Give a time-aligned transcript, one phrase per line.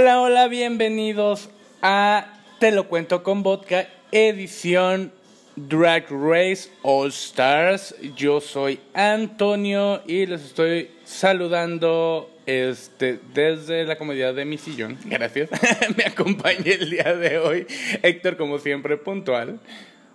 [0.00, 1.50] Hola, hola, bienvenidos
[1.82, 2.28] a
[2.60, 5.10] Te lo cuento con vodka, edición
[5.56, 7.96] Drag Race All Stars.
[8.14, 14.96] Yo soy Antonio y les estoy saludando este, desde la comodidad de mi sillón.
[15.04, 15.50] Gracias.
[15.96, 17.66] Me acompaña el día de hoy
[18.00, 19.58] Héctor, como siempre, puntual.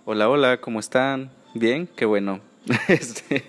[0.06, 1.30] Hola, hola, ¿cómo están?
[1.52, 2.40] Bien, qué bueno.
[2.88, 3.44] Este,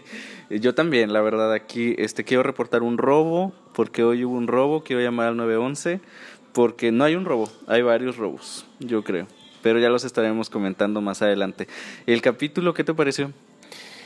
[0.49, 4.83] yo también, la verdad, aquí este, quiero reportar un robo, porque hoy hubo un robo,
[4.83, 6.01] quiero llamar al 911,
[6.55, 9.27] porque no hay un robo, hay varios robos, yo creo.
[9.61, 11.67] Pero ya los estaremos comentando más adelante.
[12.07, 13.33] ¿El capítulo qué te pareció?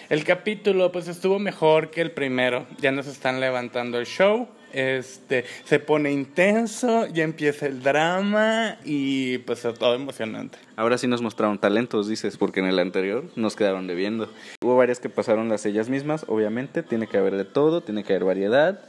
[0.10, 2.66] El capítulo pues estuvo mejor que el primero.
[2.80, 4.48] Ya nos están levantando el show.
[4.74, 10.58] Este se pone intenso, ya empieza el drama y pues todo emocionante.
[10.76, 14.28] Ahora sí nos mostraron talentos, dices, porque en el anterior nos quedaron debiendo.
[14.64, 18.14] Hubo varias que pasaron las ellas mismas, obviamente, tiene que haber de todo, tiene que
[18.14, 18.80] haber variedad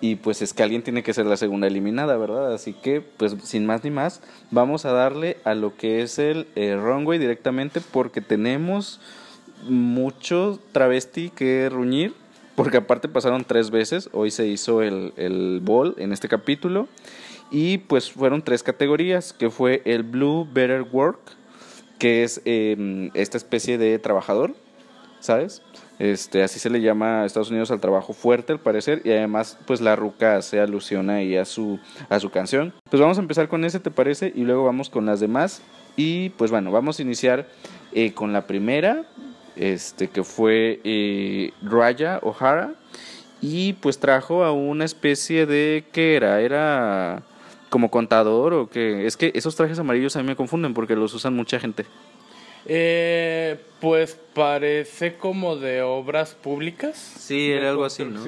[0.00, 2.52] y pues es que alguien tiene que ser la segunda eliminada, ¿verdad?
[2.52, 6.46] Así que pues sin más ni más, vamos a darle a lo que es el
[6.54, 9.00] eh, runway directamente porque tenemos
[9.68, 12.14] mucho travesti que ruñir
[12.56, 16.88] porque aparte pasaron tres veces, hoy se hizo el, el ball en este capítulo,
[17.50, 21.20] y pues fueron tres categorías, que fue el Blue Better Work,
[21.98, 24.54] que es em, esta especie de trabajador,
[25.20, 25.62] ¿sabes?
[25.98, 29.80] Este, así se le llama Estados Unidos al trabajo fuerte, al parecer, y además, pues
[29.80, 32.74] la ruca se alusiona ahí a su, a su canción.
[32.90, 34.32] Pues vamos a empezar con ese, ¿te parece?
[34.34, 35.62] Y luego vamos con las demás.
[35.96, 37.46] Y pues bueno, vamos a iniciar
[37.92, 39.06] eh, con la primera,
[39.56, 42.74] este, que fue eh, Raya O'Hara,
[43.40, 46.40] y pues trajo a una especie de, ¿qué era?
[46.40, 47.22] Era
[47.70, 51.14] como contador o que es que esos trajes amarillos a mí me confunden porque los
[51.14, 51.84] usan mucha gente.
[52.68, 56.96] Eh, pues parece como de obras públicas.
[56.96, 58.20] Sí, era algo así, ¿no?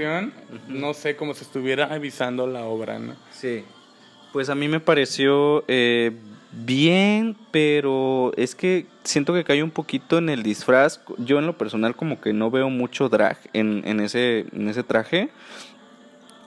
[0.68, 3.16] No sé, como si estuviera avisando la obra, ¿no?
[3.32, 3.64] Sí.
[4.32, 6.12] Pues a mí me pareció eh,
[6.52, 11.00] bien, pero es que siento que cae un poquito en el disfraz.
[11.18, 14.82] Yo en lo personal como que no veo mucho drag en, en, ese, en ese
[14.82, 15.30] traje.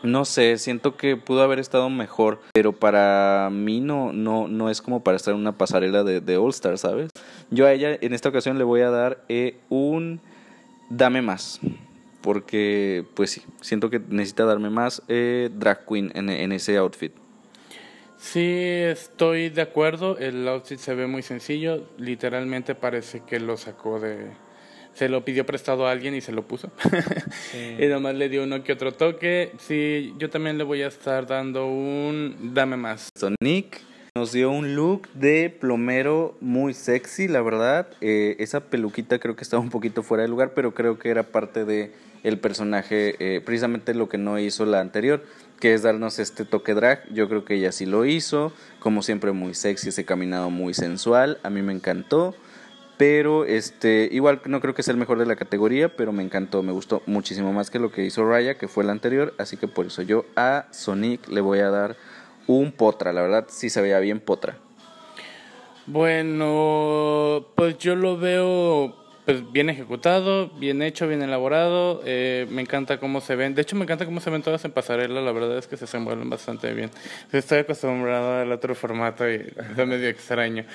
[0.03, 4.81] No sé, siento que pudo haber estado mejor, pero para mí no, no, no es
[4.81, 7.11] como para estar en una pasarela de, de All Star, ¿sabes?
[7.51, 10.21] Yo a ella en esta ocasión le voy a dar eh, un
[10.89, 11.59] dame más,
[12.21, 17.11] porque pues sí, siento que necesita darme más eh, drag queen en, en ese outfit.
[18.17, 20.17] Sí, estoy de acuerdo.
[20.17, 21.87] El outfit se ve muy sencillo.
[21.97, 24.27] Literalmente parece que lo sacó de.
[24.93, 26.71] Se lo pidió prestado a alguien y se lo puso.
[27.79, 29.53] y nomás le dio uno que otro toque.
[29.57, 33.09] Sí, yo también le voy a estar dando un dame más.
[33.15, 37.87] Sonic nos dio un look de plomero muy sexy, la verdad.
[38.01, 41.23] Eh, esa peluquita creo que estaba un poquito fuera de lugar, pero creo que era
[41.23, 45.23] parte de el personaje, eh, precisamente lo que no hizo la anterior
[45.61, 47.07] que es darnos este toque drag.
[47.13, 51.39] Yo creo que ella sí lo hizo, como siempre muy sexy, ese caminado muy sensual,
[51.43, 52.35] a mí me encantó.
[52.97, 56.63] Pero este, igual no creo que sea el mejor de la categoría, pero me encantó,
[56.63, 59.67] me gustó muchísimo más que lo que hizo Raya, que fue el anterior, así que
[59.67, 61.95] por eso yo a Sonic le voy a dar
[62.47, 64.57] un potra, la verdad sí se veía bien potra.
[65.87, 72.01] Bueno, pues yo lo veo pues bien ejecutado, bien hecho, bien elaborado.
[72.05, 73.53] Eh, me encanta cómo se ven.
[73.55, 75.21] De hecho, me encanta cómo se ven todas en pasarela.
[75.21, 76.89] La verdad es que se desenvuelven bastante bien.
[77.31, 80.65] Estoy acostumbrado al otro formato y es medio extraño.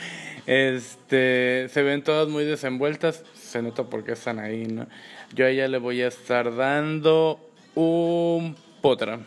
[0.46, 3.24] Este, se ven todas muy desenvueltas.
[3.34, 4.86] Se nota porque están ahí, ¿no?
[5.34, 7.40] Yo a ella le voy a estar dando
[7.74, 9.20] un potra.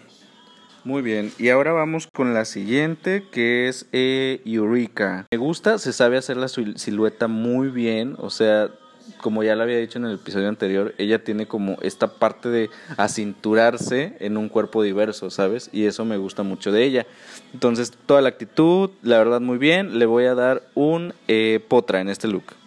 [0.85, 5.27] Muy bien, y ahora vamos con la siguiente que es eh, Eureka.
[5.29, 8.69] Me gusta, se sabe hacer la silueta muy bien, o sea,
[9.19, 12.69] como ya lo había dicho en el episodio anterior, ella tiene como esta parte de
[12.97, 15.69] acinturarse en un cuerpo diverso, ¿sabes?
[15.73, 17.05] Y eso me gusta mucho de ella.
[17.53, 19.99] Entonces, toda la actitud, la verdad, muy bien.
[19.99, 22.58] Le voy a dar un eh, potra en este look.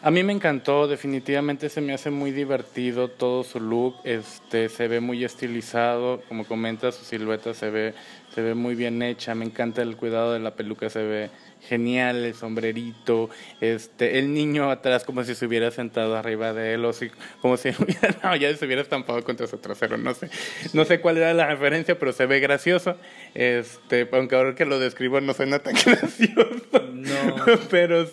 [0.00, 4.86] A mí me encantó, definitivamente se me hace muy divertido todo su look, este se
[4.86, 7.94] ve muy estilizado, como comenta su silueta se ve
[8.32, 12.24] se ve muy bien hecha, me encanta el cuidado de la peluca, se ve genial,
[12.24, 16.92] el sombrerito, este, el niño atrás como si se hubiera sentado arriba de él o
[16.92, 17.10] si,
[17.40, 20.30] como si hubiera, no, ya se hubiera estampado contra su trasero, no sé,
[20.72, 22.96] no sé cuál era la referencia, pero se ve gracioso,
[23.34, 27.58] este, aunque ahora que lo describo no suena tan gracioso, no.
[27.70, 28.06] pero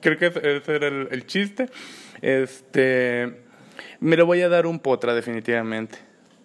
[0.00, 1.68] creo que ese era el, el chiste,
[2.22, 3.42] este,
[4.00, 5.98] me lo voy a dar un potra definitivamente.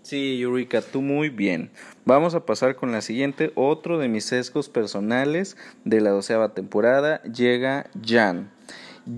[0.05, 1.71] Sí, Eureka, tú muy bien.
[2.07, 3.51] Vamos a pasar con la siguiente.
[3.55, 8.51] Otro de mis sesgos personales de la doceava temporada llega Jan.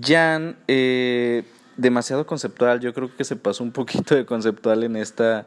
[0.00, 1.44] Jan, eh,
[1.76, 2.80] demasiado conceptual.
[2.80, 5.46] Yo creo que se pasó un poquito de conceptual en esta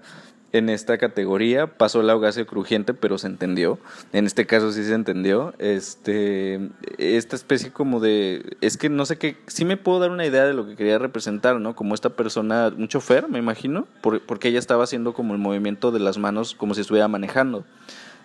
[0.53, 1.67] en esta categoría.
[1.67, 3.79] Pasó la augacio crujiente, pero se entendió.
[4.13, 5.53] En este caso sí se entendió.
[5.59, 8.57] Este, esta especie como de...
[8.61, 9.37] Es que no sé qué...
[9.47, 11.75] Sí me puedo dar una idea de lo que quería representar, ¿no?
[11.75, 15.99] Como esta persona, un chofer, me imagino, porque ella estaba haciendo como el movimiento de
[15.99, 17.65] las manos como si estuviera manejando.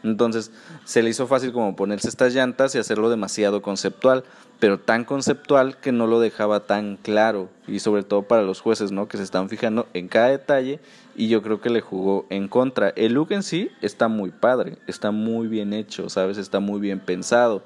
[0.02, 0.52] Entonces
[0.84, 4.24] se le hizo fácil como ponerse estas llantas y hacerlo demasiado conceptual,
[4.58, 8.92] pero tan conceptual que no lo dejaba tan claro y sobre todo para los jueces,
[8.92, 9.08] ¿no?
[9.08, 10.80] Que se están fijando en cada detalle
[11.14, 12.90] y yo creo que le jugó en contra.
[12.90, 16.38] El look en sí está muy padre, está muy bien hecho, ¿sabes?
[16.38, 17.62] Está muy bien pensado,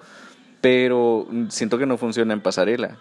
[0.61, 2.99] pero siento que no funciona en pasarela.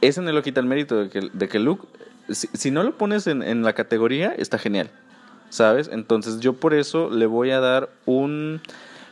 [0.00, 1.86] Eso no lo quita el mérito de que, de que el look,
[2.30, 4.90] si, no lo pones en, en la categoría, está genial.
[5.50, 5.90] ¿Sabes?
[5.92, 8.62] Entonces yo por eso le voy a dar un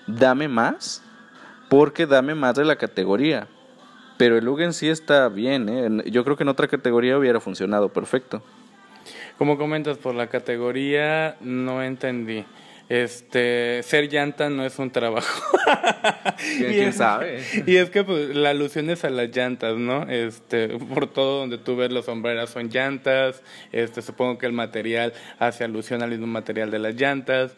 [0.06, 1.02] dame más,
[1.68, 3.46] porque dame más de la categoría.
[4.16, 6.10] Pero el en sí está bien, ¿eh?
[6.10, 8.42] Yo creo que en otra categoría hubiera funcionado perfecto.
[9.36, 12.44] Como comentas, por la categoría no entendí.
[12.88, 15.42] Este, ser llanta no es un trabajo.
[16.56, 17.42] ¿Quién, sabe?
[17.66, 20.08] Y es que pues, la alusión es a las llantas, ¿no?
[20.08, 23.42] Este, por todo donde tú ves las sombreras son llantas,
[23.72, 27.52] este, supongo que el material hace alusión al mismo material de las llantas,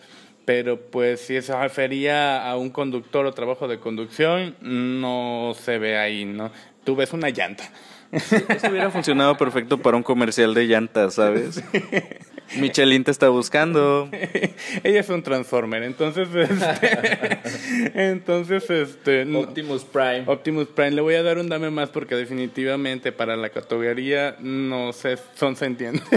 [0.45, 5.97] pero pues si se refería a un conductor o trabajo de conducción, no se ve
[5.97, 6.51] ahí, ¿no?
[6.83, 7.71] Tú ves una llanta.
[8.11, 11.63] esto hubiera funcionado perfecto para un comercial de llantas, ¿sabes?
[12.57, 14.09] Michelin te está buscando.
[14.83, 17.39] Ella es un Transformer, entonces este,
[18.11, 20.25] entonces este Optimus Prime.
[20.27, 24.93] Optimus Prime le voy a dar un dame más porque definitivamente para la categoría no
[24.93, 26.03] sé, son se entiende.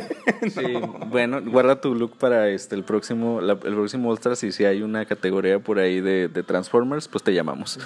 [0.44, 0.74] Sí,
[1.08, 5.06] bueno, guarda tu look para este el próximo el próximo Ultra y si hay una
[5.06, 7.80] categoría por ahí de, Transformers, pues te llamamos.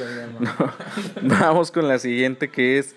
[1.21, 2.95] Vamos con la siguiente que es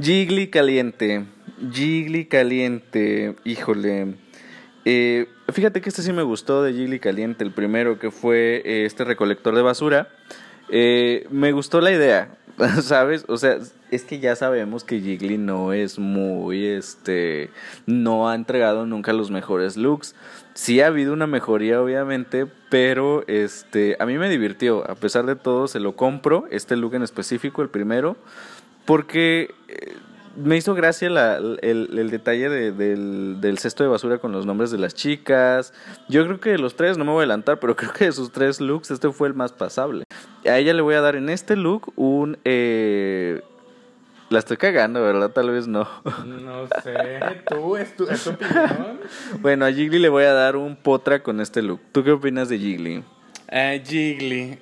[0.00, 1.24] Jiggly caliente.
[1.72, 3.34] Jiggly caliente.
[3.44, 4.14] Híjole.
[4.88, 8.84] Eh, fíjate que este sí me gustó de Gigli Caliente, el primero que fue eh,
[8.86, 10.10] este recolector de basura.
[10.68, 12.36] Eh, me gustó la idea,
[12.82, 13.24] ¿sabes?
[13.26, 13.58] O sea,
[13.90, 17.50] es que ya sabemos que Jiggly no es muy, este,
[17.86, 20.14] no ha entregado nunca los mejores looks.
[20.54, 24.88] Sí ha habido una mejoría, obviamente, pero este, a mí me divirtió.
[24.88, 28.16] A pesar de todo, se lo compro, este look en específico, el primero,
[28.84, 29.52] porque
[30.36, 35.72] me hizo gracia el, detalle del, cesto de basura con los nombres de las chicas.
[36.08, 38.12] Yo creo que de los tres, no me voy a adelantar, pero creo que de
[38.12, 40.04] sus tres looks, este fue el más pasable.
[40.44, 42.38] A ella le voy a dar en este look un...
[42.44, 43.42] Eh,
[44.28, 45.30] la estoy cagando, ¿verdad?
[45.30, 45.86] Tal vez no.
[46.26, 46.94] No sé.
[47.48, 47.76] ¿Tú?
[47.76, 49.00] ¿Es tu, opinión?
[49.40, 51.80] bueno, a Jiggly le voy a dar un potra con este look.
[51.92, 53.04] ¿Tú qué opinas de Jiggly?
[53.52, 54.58] Uh, Jiggly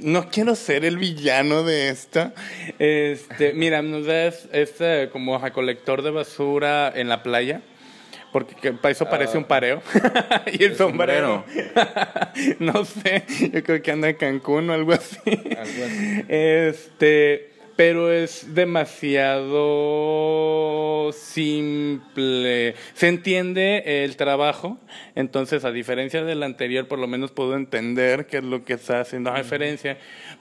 [0.00, 2.34] no quiero ser el villano de esta.
[2.78, 7.62] Este, mira, nos das este como recolector de basura en la playa.
[8.32, 9.48] Porque para eso parece un ah.
[9.48, 9.82] pareo.
[10.52, 11.44] y el sombrero.
[12.58, 15.18] no sé, yo creo que anda en Cancún o algo así.
[15.26, 16.24] Algo así.
[16.28, 19.52] Este pero es demasiado
[21.12, 22.74] simple.
[22.94, 24.78] Se entiende el trabajo,
[25.14, 29.00] entonces a diferencia del anterior, por lo menos puedo entender qué es lo que está
[29.00, 29.98] haciendo referencia,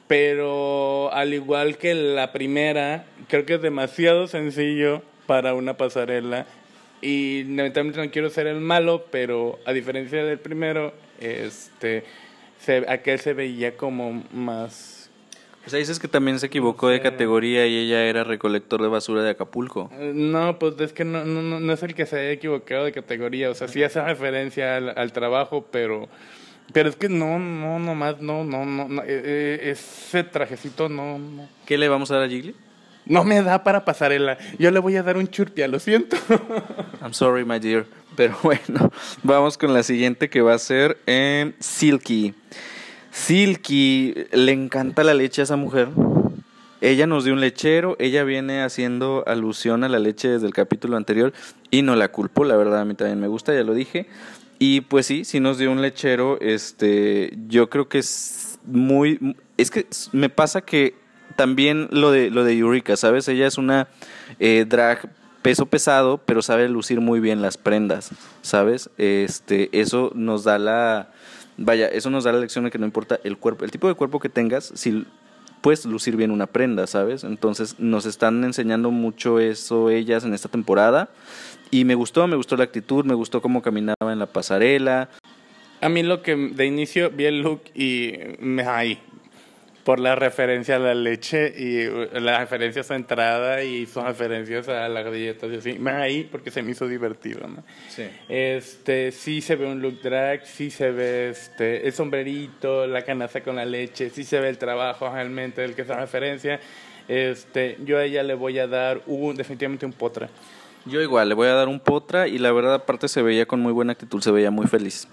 [0.08, 6.46] pero al igual que la primera, creo que es demasiado sencillo para una pasarela.
[7.02, 12.06] Y lamentablemente no quiero ser el malo, pero a diferencia del primero, este,
[12.60, 14.95] se, aquel se veía como más
[15.66, 19.24] o sea, dices que también se equivocó de categoría y ella era recolector de basura
[19.24, 19.90] de Acapulco.
[19.94, 22.92] Eh, no, pues es que no, no, no es el que se haya equivocado de
[22.92, 23.50] categoría.
[23.50, 26.08] O sea, sí hace referencia al, trabajo, pero...
[26.74, 31.48] Pero es que no, no, nomás, no, no, no, eh, eh, ese trajecito no, no.
[31.66, 32.56] ¿Qué le vamos a dar a Jiggly?
[33.06, 34.40] No me da para pasarela.
[34.58, 36.18] Yo le voy a dar un churpia, lo siento.
[37.04, 37.86] I'm sorry, my dear.
[38.16, 38.92] Pero bueno,
[39.24, 40.98] vamos con la siguiente que va a ser
[41.60, 42.34] Silky.
[43.16, 45.88] Silky, le encanta la leche a esa mujer.
[46.82, 50.98] Ella nos dio un lechero, ella viene haciendo alusión a la leche desde el capítulo
[50.98, 51.32] anterior
[51.72, 54.08] y no la culpo, la verdad a mí también me gusta, ya lo dije.
[54.60, 59.72] Y pues sí, sí nos dio un lechero, este, yo creo que es muy, es
[59.72, 60.96] que me pasa que
[61.38, 63.30] también lo de, lo de Eureka, ¿sabes?
[63.30, 63.88] Ella es una
[64.40, 65.10] eh, drag
[65.42, 68.90] peso pesado, pero sabe lucir muy bien las prendas, ¿sabes?
[68.98, 71.15] Este, eso nos da la
[71.58, 73.94] Vaya, eso nos da la lección de que no importa el cuerpo, el tipo de
[73.94, 75.06] cuerpo que tengas, si
[75.62, 77.24] puedes lucir bien una prenda, ¿sabes?
[77.24, 81.10] Entonces nos están enseñando mucho eso ellas en esta temporada
[81.72, 85.10] y me gustó, me gustó la actitud, me gustó cómo caminaba en la pasarela.
[85.82, 89.00] A mí lo que de inicio vi el look y me ahí.
[89.86, 94.68] Por la referencia a la leche y uh, la referencia a entrada y sus referencias
[94.68, 95.80] a las galletas y así.
[95.80, 97.64] Más ahí porque se me hizo divertido, ¿no?
[97.88, 98.04] Sí.
[98.28, 103.42] Este, sí se ve un look drag, sí se ve este, el sombrerito, la canasta
[103.42, 106.60] con la leche, sí se ve el trabajo realmente del que es referencia.
[107.08, 110.30] Este, yo a ella le voy a dar un, definitivamente un potra.
[110.86, 113.60] Yo igual, le voy a dar un potra y la verdad aparte se veía con
[113.60, 115.08] muy buena actitud, se veía muy feliz.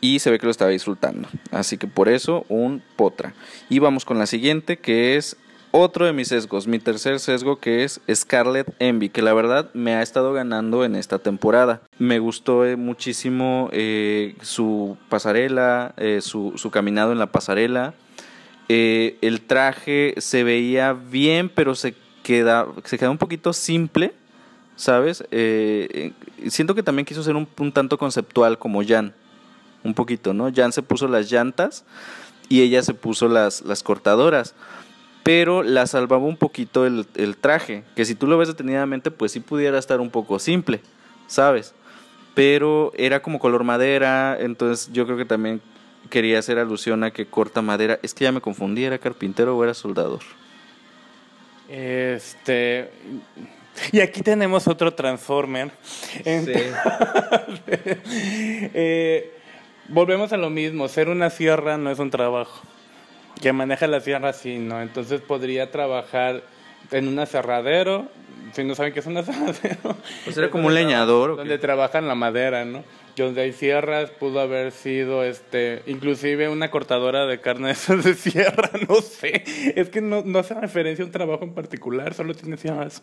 [0.00, 1.28] Y se ve que lo estaba disfrutando.
[1.50, 3.34] Así que por eso un potra.
[3.68, 5.36] Y vamos con la siguiente que es
[5.70, 9.94] otro de mis sesgos, mi tercer sesgo que es Scarlett Envy, que la verdad me
[9.94, 11.82] ha estado ganando en esta temporada.
[11.98, 17.94] Me gustó eh, muchísimo eh, su pasarela, eh, su, su, caminado en la pasarela.
[18.68, 24.12] el traje se veía bien, pero se queda, se queda un poquito simple
[24.76, 25.24] ¿sabes?
[26.48, 29.12] Siento que también quiso ser un, tanto conceptual como Jan,
[29.84, 30.52] un poquito, ¿no?
[30.54, 31.84] Jan se puso las llantas
[32.48, 34.54] y ella se puso las, las cortadoras,
[35.22, 39.32] pero la salvaba un poquito el, el, traje, que si tú lo ves detenidamente, pues
[39.32, 40.80] sí pudiera estar un poco simple,
[41.26, 41.74] ¿sabes?
[42.34, 45.60] Pero era como color madera, entonces yo creo que también
[46.08, 47.98] quería hacer alusión a que corta madera.
[48.02, 50.20] Es que ya me confundí, ¿era carpintero o era soldador?
[51.68, 52.90] Este
[53.92, 55.70] y aquí tenemos otro Transformer.
[58.74, 59.37] eh,
[59.88, 62.60] volvemos a lo mismo, ser una sierra no es un trabajo.
[63.40, 64.80] Que maneja la sierra sí, ¿no?
[64.82, 66.42] Entonces podría trabajar
[66.90, 68.08] en un aserradero,
[68.52, 69.96] si no saben qué es un aserradero.
[70.24, 71.36] Pues era como un leñador.
[71.36, 72.82] Donde trabajan la madera, ¿no?
[73.24, 77.68] donde hay sierras pudo haber sido este inclusive una cortadora de carne
[78.04, 82.14] de sierra no sé es que no, no hace referencia a un trabajo en particular
[82.14, 83.02] solo tiene sierras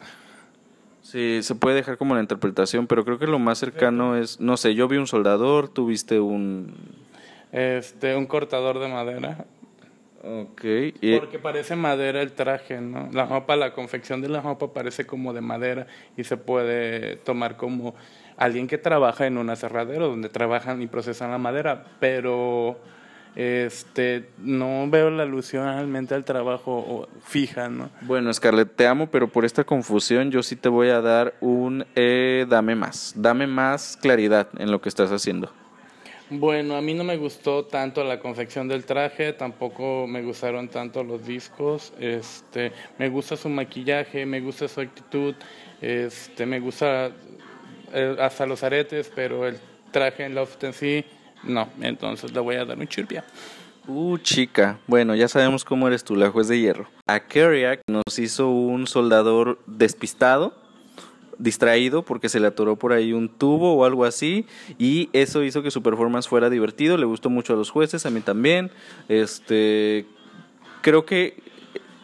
[1.05, 4.57] Sí, se puede dejar como la interpretación, pero creo que lo más cercano es, no
[4.57, 6.73] sé, yo vi un soldador, tú viste un...
[7.51, 9.45] Este, un cortador de madera.
[10.23, 10.63] Ok.
[11.19, 13.07] Porque parece madera el traje, ¿no?
[13.13, 15.85] La ropa, la confección de la ropa parece como de madera
[16.17, 17.93] y se puede tomar como
[18.35, 22.79] alguien que trabaja en un aserradero donde trabajan y procesan la madera, pero
[23.35, 27.89] este no veo la alusión realmente al trabajo fija, ¿no?
[28.01, 31.85] Bueno, Scarlett, te amo, pero por esta confusión yo sí te voy a dar un
[31.95, 35.51] eh, dame más, dame más claridad en lo que estás haciendo.
[36.29, 41.03] Bueno, a mí no me gustó tanto la confección del traje, tampoco me gustaron tanto
[41.03, 45.35] los discos, este, me gusta su maquillaje, me gusta su actitud,
[45.81, 47.11] este, me gusta
[47.93, 49.59] eh, hasta los aretes, pero el
[49.91, 51.05] traje en Loft en sí
[51.45, 53.23] no, entonces le voy a dar un chirpia.
[53.87, 54.79] Uh, chica.
[54.87, 56.87] Bueno, ya sabemos cómo eres tú, la juez de hierro.
[57.05, 60.55] A Kerriak nos hizo un soldador despistado,
[61.37, 64.45] distraído porque se le atoró por ahí un tubo o algo así
[64.79, 68.09] y eso hizo que su performance fuera divertido, le gustó mucho a los jueces, a
[68.09, 68.71] mí también.
[69.07, 70.07] Este
[70.81, 71.37] creo que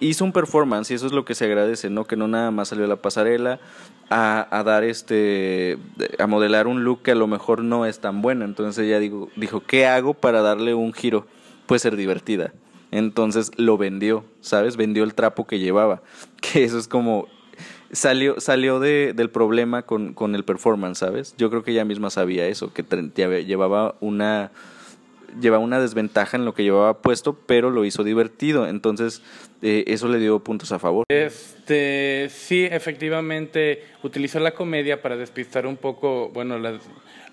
[0.01, 2.05] hizo un performance y eso es lo que se agradece, ¿no?
[2.05, 3.59] Que no nada más salió a la pasarela
[4.09, 5.77] a, a, dar este,
[6.19, 8.43] a modelar un look que a lo mejor no es tan bueno.
[8.43, 11.25] Entonces ella dijo, dijo, ¿qué hago para darle un giro?
[11.67, 12.51] Puede ser divertida.
[12.89, 14.75] Entonces lo vendió, ¿sabes?
[14.75, 16.01] Vendió el trapo que llevaba.
[16.41, 17.27] Que eso es como,
[17.91, 21.35] salió, salió de, del problema con, con el performance, ¿sabes?
[21.37, 22.83] Yo creo que ella misma sabía eso, que
[23.45, 24.51] llevaba una
[25.39, 28.67] llevaba una desventaja en lo que llevaba puesto, pero lo hizo divertido.
[28.67, 29.21] Entonces,
[29.61, 31.05] eh, eso le dio puntos a favor.
[31.09, 36.81] Este, sí, efectivamente, utilizó la comedia para despistar un poco, bueno, las,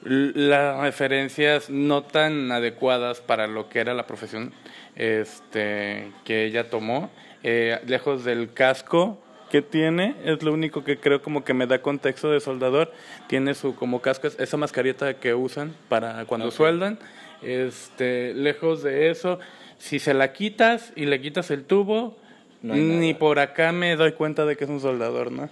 [0.03, 4.53] las referencias no tan adecuadas para lo que era la profesión
[4.97, 7.11] este, que ella tomó.
[7.43, 9.19] Eh, lejos del casco
[9.51, 12.93] que tiene, es lo único que creo como que me da contexto de soldador.
[13.29, 16.99] Tiene su como casco, esa mascarita que usan para cuando sueldan
[17.43, 19.39] este, lejos de eso,
[19.79, 22.17] si se la quitas y le quitas el tubo,
[22.63, 25.49] ni por acá me doy cuenta de que es un soldador, ¿no?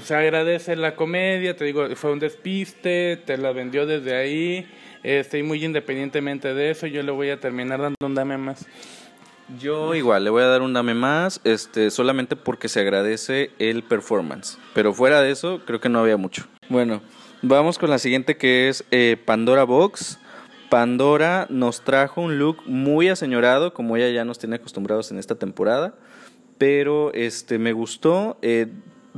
[0.00, 4.66] Se agradece la comedia, te digo, fue un despiste, te la vendió desde ahí,
[5.02, 8.66] estoy muy independientemente de eso, yo le voy a terminar dando un dame más.
[9.60, 13.82] Yo igual, le voy a dar un dame más, este, solamente porque se agradece el
[13.82, 14.58] performance.
[14.74, 16.46] Pero fuera de eso, creo que no había mucho.
[16.68, 17.02] Bueno,
[17.42, 20.18] vamos con la siguiente que es eh, Pandora Box.
[20.74, 25.36] Pandora nos trajo un look muy aseñorado, como ella ya nos tiene acostumbrados en esta
[25.36, 25.94] temporada,
[26.58, 28.38] pero este me gustó.
[28.42, 28.66] Eh,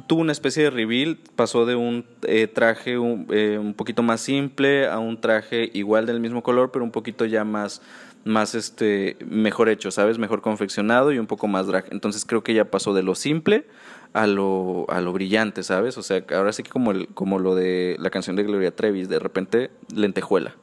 [0.07, 4.87] tuvo una especie de reveal, pasó de un eh, traje eh, un, poquito más simple
[4.87, 7.81] a un traje igual del mismo color, pero un poquito ya más,
[8.27, 10.19] más este, mejor hecho, ¿sabes?
[10.19, 11.87] Mejor confeccionado y un poco más drag.
[11.91, 13.65] Entonces creo que ya pasó de lo simple
[14.13, 15.97] a lo, a lo brillante, ¿sabes?
[15.97, 19.09] O sea, ahora sí que como, el, como lo de la canción de Gloria Trevis,
[19.09, 20.55] de repente lentejuela.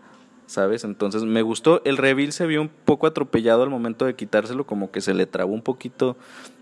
[0.53, 0.83] ¿Sabes?
[0.83, 1.81] Entonces me gustó.
[1.83, 5.25] El reveal se vio un poco atropellado al momento de quitárselo, como que se le
[5.25, 6.15] trabó un poquito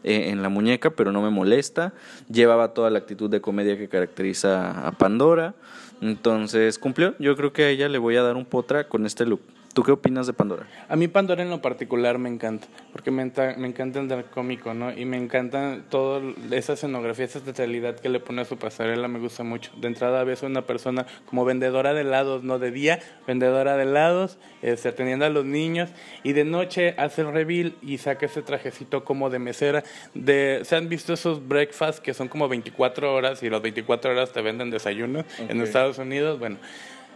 [0.04, 1.94] eh, en la muñeca, pero no me molesta.
[2.32, 5.56] Llevaba toda la actitud de comedia que caracteriza a Pandora.
[6.00, 7.16] Entonces cumplió.
[7.20, 9.42] Yo creo que a ella le voy a dar un potra con este look.
[9.74, 10.68] ¿Tú qué opinas de Pandora?
[10.90, 14.74] A mí Pandora en lo particular me encanta, porque me, me encanta el dar cómico,
[14.74, 14.92] ¿no?
[14.92, 19.20] Y me encantan toda esa escenografía, esa teatralidad que le pone a su pasarela, me
[19.20, 19.72] gusta mucho.
[19.78, 22.60] De entrada ves a una persona como vendedora de helados, ¿no?
[22.60, 25.90] De día, vendedora de helados, este, atendiendo a los niños,
[26.24, 29.84] y de noche hace el reveal y saca ese trajecito como de mesera.
[30.14, 34.34] De, ¿Se han visto esos breakfasts que son como 24 horas y las 24 horas
[34.34, 36.40] te venden desayuno en Estados Unidos?
[36.40, 36.58] Bueno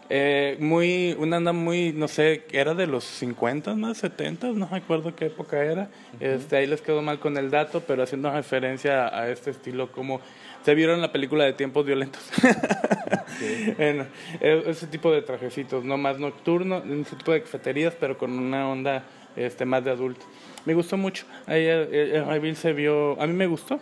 [0.10, 3.94] eh, muy, una anda muy, no sé, era de los 50, ¿no?
[3.94, 5.90] 70, no me acuerdo qué época era.
[6.20, 10.22] este, ahí les quedó mal con el dato, pero haciendo referencia a, este estilo como...
[10.64, 12.24] ¿Se vieron la película de Tiempos Violentos?
[13.78, 14.08] bueno,
[14.42, 18.68] e, ese tipo de trajecitos, no más nocturno, ese tipo de cafeterías, pero con una
[18.68, 19.04] onda
[19.36, 20.26] este, más de adulto.
[20.66, 21.26] Me gustó mucho.
[21.46, 23.80] Ahí el, el se vio, a mí me gustó,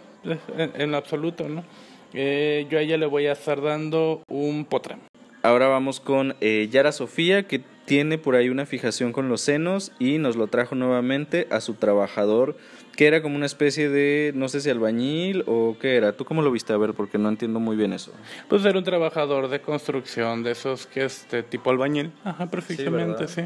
[0.58, 1.64] en, en absoluto, ¿no?
[2.14, 5.00] Eh, yo a ella le voy a estar dando un potra.
[5.46, 9.92] Ahora vamos con eh, Yara Sofía, que tiene por ahí una fijación con los senos
[10.00, 12.56] y nos lo trajo nuevamente a su trabajador,
[12.96, 16.14] que era como una especie de, no sé si albañil o qué era.
[16.14, 16.72] ¿Tú cómo lo viste?
[16.72, 18.14] A ver, porque no entiendo muy bien eso.
[18.48, 22.14] Pues era un trabajador de construcción, de esos que este tipo albañil.
[22.24, 23.42] Ajá, perfectamente, sí.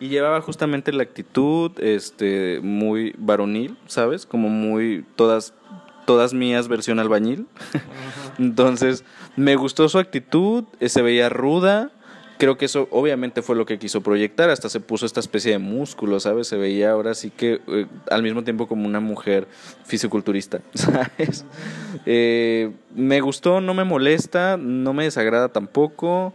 [0.00, 4.26] Y llevaba justamente la actitud este muy varonil, ¿sabes?
[4.26, 5.54] Como muy todas
[6.08, 7.46] todas mías versión albañil.
[8.38, 9.04] Entonces,
[9.38, 11.92] me gustó su actitud, eh, se veía ruda.
[12.38, 15.58] Creo que eso obviamente fue lo que quiso proyectar, hasta se puso esta especie de
[15.58, 16.46] músculo, ¿sabes?
[16.46, 19.48] Se veía ahora sí que eh, al mismo tiempo como una mujer
[19.84, 21.44] fisiculturista, ¿sabes?
[22.04, 26.32] Eh, me gustó, no me molesta, no me desagrada tampoco.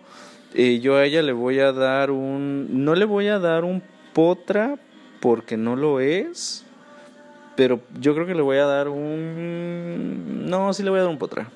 [0.53, 2.85] yo a ella le voy a dar un...
[2.85, 3.81] No le voy a dar un
[4.13, 4.77] potra
[5.21, 6.65] porque no lo es,
[7.55, 10.45] pero yo creo que le voy a dar un...
[10.49, 11.49] No, sí le voy a dar un potra.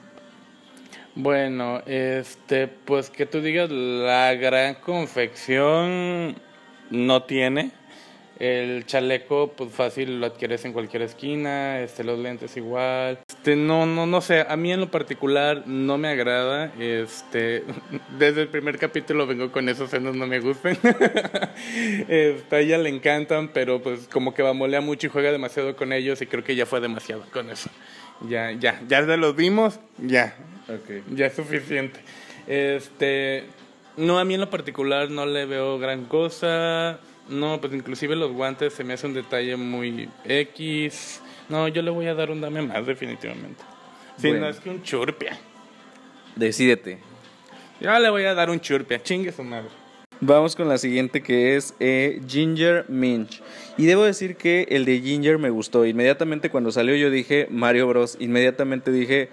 [1.20, 6.36] Bueno, este, pues que tú digas, la gran confección
[6.92, 7.72] no tiene.
[8.38, 13.18] El chaleco, pues fácil lo adquieres en cualquier esquina, este, los lentes igual.
[13.28, 16.72] Este, no, no, no sé, a mí en lo particular no me agrada.
[16.80, 17.64] Este,
[18.20, 20.78] desde el primer capítulo vengo con esos senos no me gustan.
[22.08, 25.76] este, a ella le encantan, pero pues como que va molea mucho y juega demasiado
[25.76, 27.72] con ellos y creo que ya fue demasiado con eso.
[28.22, 30.36] Ya, ya, ya se los vimos, ya.
[30.64, 31.04] Okay.
[31.14, 32.00] Ya es suficiente.
[32.48, 33.46] Este,
[33.96, 37.00] no, a mí en lo particular no le veo gran cosa.
[37.30, 41.22] No, pues inclusive los guantes se me hace un detalle muy X.
[41.50, 43.64] No, yo le voy a dar un dame más definitivamente.
[44.18, 45.38] Si no es que un churpia.
[46.36, 47.00] Decídete.
[47.80, 49.70] Yo le voy a dar un churpia, chingue su madre.
[50.20, 53.44] Vamos con la siguiente que es eh, Ginger Minch.
[53.78, 55.86] Y debo decir que el de Ginger me gustó.
[55.86, 58.18] Inmediatamente cuando salió yo dije Mario Bros.
[58.20, 59.30] Inmediatamente dije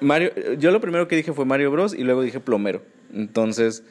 [0.00, 0.32] Mario.
[0.58, 1.92] Yo lo primero que dije fue Mario Bros.
[1.92, 2.80] y luego dije plomero.
[3.12, 3.84] Entonces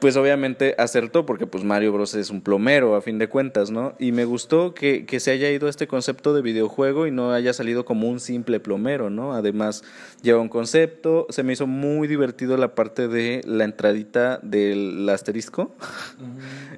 [0.00, 3.94] pues obviamente acertó porque pues Mario Bros es un plomero a fin de cuentas, ¿no?
[3.98, 7.32] Y me gustó que, que, se haya ido a este concepto de videojuego y no
[7.32, 9.34] haya salido como un simple plomero, ¿no?
[9.34, 9.84] Además
[10.22, 15.74] lleva un concepto, se me hizo muy divertido la parte de la entradita del asterisco,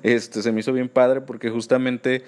[0.03, 2.25] este se me hizo bien padre porque justamente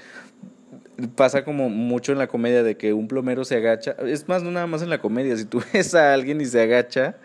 [1.16, 4.50] pasa como mucho en la comedia de que un plomero se agacha, es más no
[4.50, 7.16] nada más en la comedia, si tú ves a alguien y se agacha,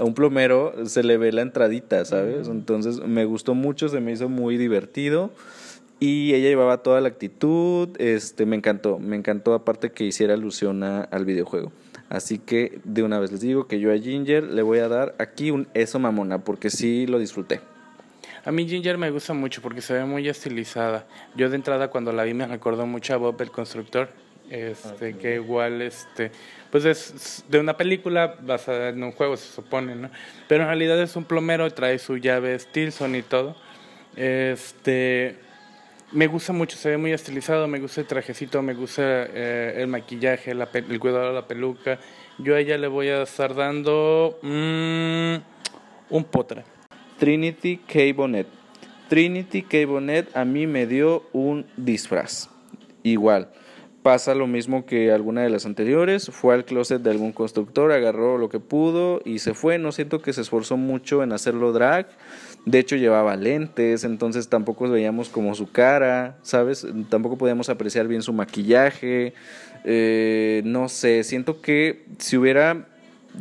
[0.00, 2.48] a un plomero se le ve la entradita, ¿sabes?
[2.48, 5.30] Entonces me gustó mucho, se me hizo muy divertido
[6.00, 10.82] y ella llevaba toda la actitud, este me encantó, me encantó aparte que hiciera alusión
[10.82, 11.70] al videojuego.
[12.08, 15.14] Así que de una vez les digo que yo a Ginger le voy a dar
[15.18, 17.60] aquí un eso mamona porque sí lo disfruté.
[18.44, 21.06] A mí Ginger me gusta mucho porque se ve muy estilizada.
[21.36, 24.08] Yo de entrada cuando la vi me recordó mucho a Bob el constructor,
[24.48, 26.32] este que igual este
[26.70, 30.10] pues es de una película basada en un juego, se supone, ¿no?
[30.48, 33.56] Pero en realidad es un plomero, trae su llave Stilson y todo.
[34.16, 35.36] Este,
[36.12, 39.88] me gusta mucho, se ve muy estilizado, me gusta el trajecito, me gusta eh, el
[39.88, 41.98] maquillaje, el cuidado de la peluca.
[42.38, 45.34] Yo a ella le voy a estar dando mm,
[46.10, 46.64] un potra.
[47.18, 48.12] Trinity K.
[48.14, 48.46] Bonnet.
[49.08, 49.86] Trinity K.
[49.86, 52.48] Bonnet a mí me dio un disfraz.
[53.02, 53.48] Igual
[54.02, 58.38] pasa lo mismo que alguna de las anteriores, fue al closet de algún constructor, agarró
[58.38, 62.08] lo que pudo y se fue, no siento que se esforzó mucho en hacerlo drag,
[62.64, 66.86] de hecho llevaba lentes, entonces tampoco veíamos como su cara, ¿sabes?
[67.08, 69.34] Tampoco podíamos apreciar bien su maquillaje,
[69.84, 72.88] eh, no sé, siento que si hubiera,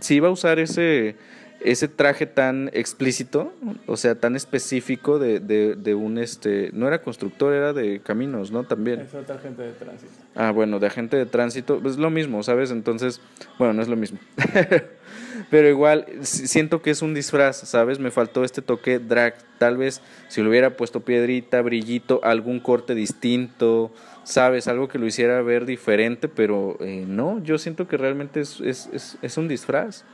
[0.01, 1.15] si iba a usar ese
[1.61, 3.51] ese traje tan explícito,
[3.85, 8.51] o sea, tan específico de, de, de, un, este, no era constructor, era de caminos,
[8.51, 8.63] ¿no?
[8.63, 9.01] También.
[9.01, 10.11] Es otra agente de tránsito.
[10.35, 12.71] Ah, bueno, de agente de tránsito, pues lo mismo, ¿sabes?
[12.71, 13.19] Entonces,
[13.57, 14.19] bueno, no es lo mismo.
[15.49, 17.99] Pero igual, siento que es un disfraz, ¿sabes?
[17.99, 22.95] Me faltó este toque drag, tal vez si le hubiera puesto piedrita, brillito, algún corte
[22.95, 23.91] distinto,
[24.23, 24.67] ¿sabes?
[24.67, 28.89] Algo que lo hiciera ver diferente, pero eh, no, yo siento que realmente es, es,
[28.93, 30.05] es, es un disfraz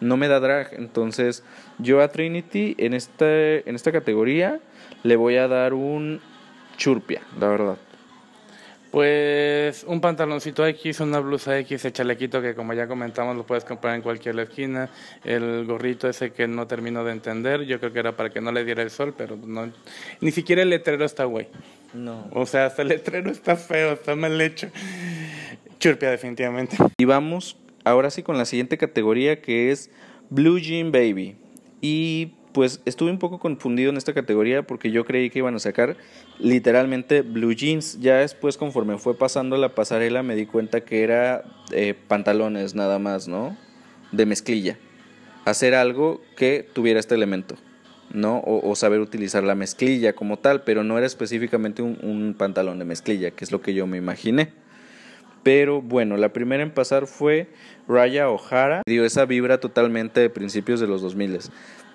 [0.00, 0.74] no me da drag.
[0.74, 1.44] Entonces,
[1.78, 4.60] yo a Trinity en esta, en esta categoría
[5.02, 6.20] le voy a dar un
[6.76, 7.78] churpia, la verdad.
[8.90, 13.64] Pues un pantaloncito X, una blusa X, el chalequito que como ya comentamos lo puedes
[13.64, 14.88] comprar en cualquier esquina,
[15.24, 18.50] el gorrito ese que no termino de entender, yo creo que era para que no
[18.50, 19.70] le diera el sol, pero no,
[20.22, 21.48] ni siquiera el letrero está güey.
[21.92, 22.28] No.
[22.32, 24.70] O sea, hasta el letrero está feo, está mal hecho.
[25.78, 26.76] Churpia definitivamente.
[26.96, 27.56] Y vamos
[27.88, 29.90] ahora sí con la siguiente categoría que es
[30.30, 31.36] Blue Jean Baby.
[31.80, 35.58] Y pues estuve un poco confundido en esta categoría porque yo creí que iban a
[35.58, 35.96] sacar
[36.38, 38.00] literalmente blue jeans.
[38.00, 42.98] Ya después conforme fue pasando la pasarela me di cuenta que era eh, pantalones nada
[42.98, 43.56] más, ¿no?
[44.12, 44.78] De mezclilla.
[45.44, 47.54] Hacer algo que tuviera este elemento,
[48.12, 48.42] ¿no?
[48.44, 53.30] O, saber utilizar la mezclilla como tal, pero no era específicamente un pantalón de mezclilla,
[53.30, 54.52] que es lo que yo me imaginé.
[55.42, 57.48] Pero bueno, la primera en pasar fue
[57.86, 58.82] Raya O'Hara.
[58.86, 61.38] Dio esa vibra totalmente de principios de los 2000.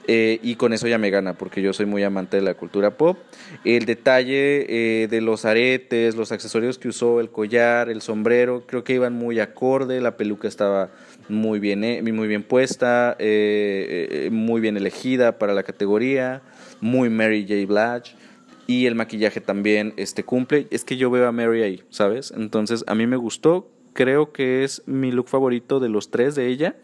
[0.05, 2.97] Eh, y con eso ya me gana, porque yo soy muy amante de la cultura
[2.97, 3.17] pop.
[3.63, 4.65] El detalle
[5.03, 9.13] eh, de los aretes, los accesorios que usó, el collar, el sombrero, creo que iban
[9.13, 10.89] muy acorde, la peluca estaba
[11.29, 16.41] muy bien, eh, muy bien puesta, eh, muy bien elegida para la categoría,
[16.81, 17.65] muy Mary J.
[17.65, 18.22] Blige.
[18.65, 20.67] Y el maquillaje también este, cumple.
[20.71, 22.33] Es que yo veo a Mary ahí, ¿sabes?
[22.35, 23.69] Entonces a mí me gustó.
[23.93, 26.75] Creo que es mi look favorito de los tres de ella.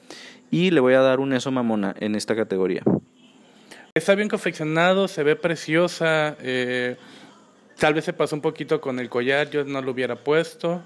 [0.52, 2.84] Y le voy a dar un eso mamona en esta categoría.
[3.94, 6.36] Está bien confeccionado, se ve preciosa.
[6.42, 6.98] Eh,
[7.78, 10.82] tal vez se pasó un poquito con el collar, yo no lo hubiera puesto.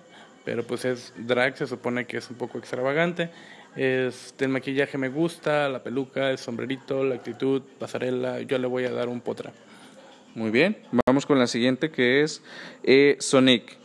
[0.45, 3.29] Pero pues es drag, se supone que es un poco extravagante.
[3.75, 8.41] Este, el maquillaje me gusta, la peluca, el sombrerito, la actitud, pasarela.
[8.41, 9.53] Yo le voy a dar un potra.
[10.35, 12.41] Muy bien, vamos con la siguiente que es
[12.83, 13.77] eh, Sonic.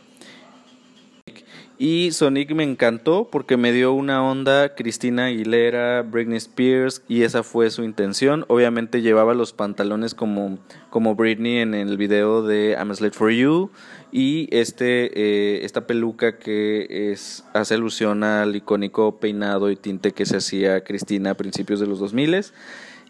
[1.77, 7.43] Y Sonic me encantó porque me dio una onda Cristina Aguilera, Britney Spears y esa
[7.43, 8.45] fue su intención.
[8.47, 10.57] Obviamente llevaba los pantalones como,
[10.89, 13.69] como Britney en el video de I'm a Slave for You
[14.11, 20.25] y este, eh, esta peluca que es, hace alusión al icónico peinado y tinte que
[20.25, 22.33] se hacía Cristina a principios de los 2000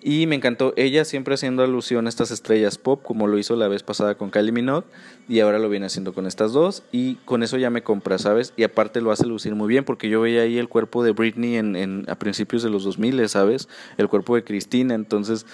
[0.02, 3.68] y me encantó ella siempre haciendo alusión a estas estrellas pop, como lo hizo la
[3.68, 4.88] vez pasada con Kylie Minogue,
[5.28, 8.54] y ahora lo viene haciendo con estas dos, y con eso ya me compra, ¿sabes?
[8.56, 11.58] Y aparte lo hace lucir muy bien, porque yo veía ahí el cuerpo de Britney
[11.58, 13.68] en, en, a principios de los 2000, ¿sabes?
[13.98, 15.46] El cuerpo de Cristina, entonces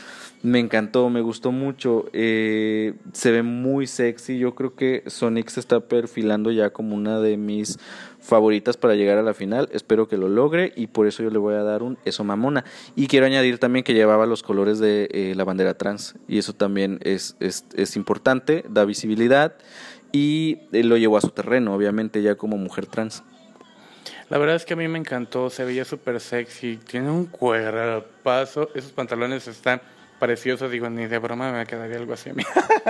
[0.46, 5.60] me encantó, me gustó mucho, eh, se ve muy sexy, yo creo que Sonic se
[5.60, 7.80] está perfilando ya como una de mis
[8.26, 9.70] favoritas para llegar a la final.
[9.72, 12.66] Espero que lo logre y por eso yo le voy a dar un eso mamona.
[12.96, 16.54] Y quiero añadir también que llevaba los colores de eh, la bandera trans y eso
[16.54, 19.56] también es, es, es importante, da visibilidad
[20.12, 23.24] y eh, lo llevó a su terreno, obviamente ya como mujer trans.
[24.30, 28.70] La verdad es que a mí me encantó, se veía súper sexy, tiene un cuerpazo,
[28.74, 29.82] esos pantalones están
[30.20, 32.44] preciosos, digo, ni de broma me quedaría algo así a mí.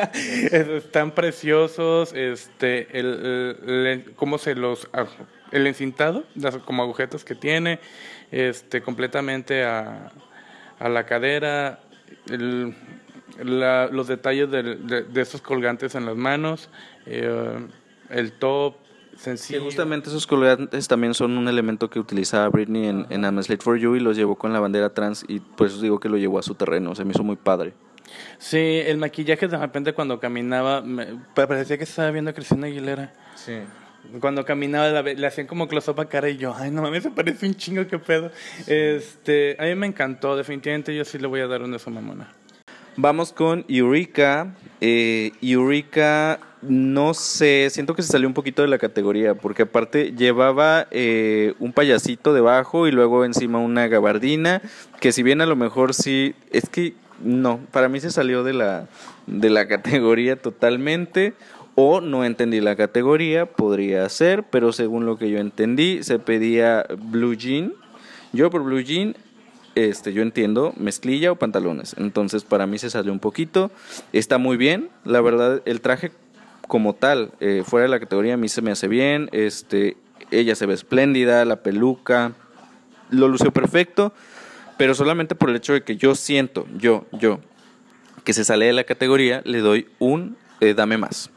[0.51, 4.89] Están preciosos, este, el, cómo se los,
[5.51, 7.79] el encintado, las como agujetas que tiene,
[8.31, 10.11] este, completamente a,
[10.79, 11.79] a la cadera,
[12.29, 12.75] el,
[13.43, 16.69] la, los detalles de, de, de, esos colgantes en las manos,
[17.05, 17.67] eh,
[18.09, 18.75] el top,
[19.15, 19.59] sencillo.
[19.59, 23.63] Sí, justamente esos colgantes también son un elemento que utilizaba Britney en, en I'm Slate
[23.63, 26.17] for You y los llevó con la bandera trans y por eso digo que lo
[26.17, 27.73] llevó a su terreno, se me hizo muy padre.
[28.37, 33.13] Sí, el maquillaje de repente cuando caminaba, me parecía que estaba viendo a Cristina Aguilera.
[33.35, 33.53] Sí.
[34.19, 37.47] Cuando caminaba le hacían como close-up a cara y yo, ay no mames, se parece
[37.47, 38.31] un chingo, qué pedo.
[38.57, 38.71] Sí.
[38.71, 41.89] Este, a mí me encantó, definitivamente yo sí le voy a dar una de su
[41.89, 42.31] mamona.
[42.97, 44.55] Vamos con Eureka.
[44.79, 50.13] Eh, Eureka no sé, siento que se salió un poquito de la categoría, porque aparte
[50.13, 54.61] llevaba eh, un payasito debajo y luego encima una gabardina,
[54.99, 58.53] que si bien a lo mejor sí, es que no, para mí se salió de
[58.53, 58.87] la,
[59.27, 61.33] de la categoría totalmente,
[61.75, 66.85] o no entendí la categoría, podría ser, pero según lo que yo entendí, se pedía
[66.97, 67.73] blue jean.
[68.31, 69.15] Yo por blue jean
[69.75, 71.95] este, yo entiendo mezclilla o pantalones.
[71.97, 73.71] Entonces, para mí se salió un poquito.
[74.13, 74.89] Está muy bien.
[75.03, 76.11] La verdad, el traje
[76.67, 79.29] como tal, eh, fuera de la categoría, a mí se me hace bien.
[79.31, 79.97] Este,
[80.31, 82.33] ella se ve espléndida, la peluca,
[83.09, 84.13] lo lució perfecto.
[84.77, 87.39] pero solamente por el hecho de que yo siento, yo, yo,
[88.25, 91.29] que se sale de la categoría, le doy un eh, dame más.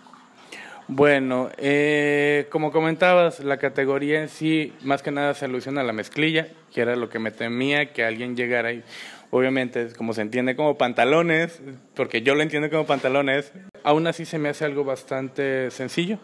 [0.91, 5.93] Bueno, eh, como comentabas, la categoría en sí más que nada se alusiona a la
[5.93, 8.83] mezclilla, que era lo que me temía, que alguien llegara ahí.
[9.31, 11.61] Obviamente, como se entiende como pantalones,
[11.95, 13.53] porque yo lo entiendo como pantalones,
[13.85, 16.19] aún así se me hace algo bastante sencillo,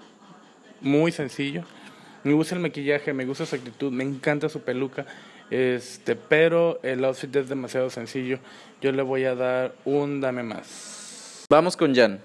[0.80, 1.64] muy sencillo.
[2.22, 5.04] Me gusta el maquillaje, me gusta su actitud, me encanta su peluca,
[5.50, 8.38] este, pero el outfit es demasiado sencillo.
[8.80, 11.44] Yo le voy a dar un dame más.
[11.50, 12.20] Vamos con Jan.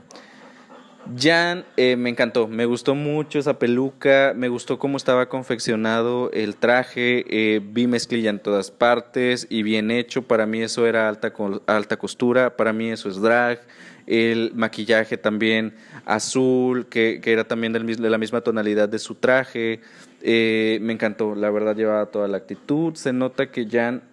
[1.18, 6.56] Jan eh, me encantó, me gustó mucho esa peluca, me gustó cómo estaba confeccionado el
[6.56, 11.34] traje, eh, vi mezclilla en todas partes y bien hecho, para mí eso era alta,
[11.66, 13.60] alta costura, para mí eso es drag,
[14.06, 19.82] el maquillaje también azul, que, era también de la misma tonalidad de su traje,
[20.22, 24.04] eh, me encantó, la verdad llevaba toda la actitud, se nota que Jan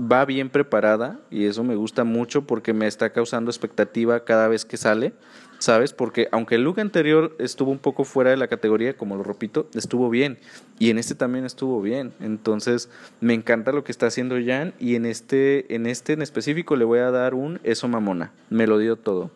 [0.00, 4.64] va bien preparada y eso me gusta mucho porque me está causando expectativa cada vez
[4.64, 5.12] que sale.
[5.58, 5.92] ¿Sabes?
[5.92, 9.68] Porque aunque el look anterior estuvo un poco fuera de la categoría, como lo repito,
[9.74, 10.38] estuvo bien.
[10.78, 12.12] Y en este también estuvo bien.
[12.20, 12.90] Entonces,
[13.20, 16.84] me encanta lo que está haciendo Jan y en este, en este en específico le
[16.84, 18.32] voy a dar un eso mamona.
[18.50, 19.30] Me lo dio todo.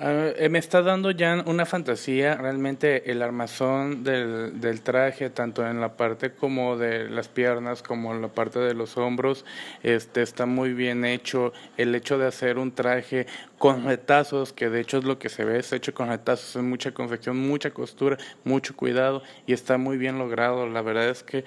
[0.00, 5.66] Ah, eh, me está dando ya una fantasía, realmente el armazón del, del, traje, tanto
[5.66, 9.44] en la parte como de las piernas, como en la parte de los hombros,
[9.82, 11.52] este, está muy bien hecho.
[11.76, 13.26] El hecho de hacer un traje
[13.58, 16.62] con retazos, que de hecho es lo que se ve, es hecho con retazos, es
[16.62, 20.68] mucha confección, mucha costura, mucho cuidado y está muy bien logrado.
[20.68, 21.44] La verdad es que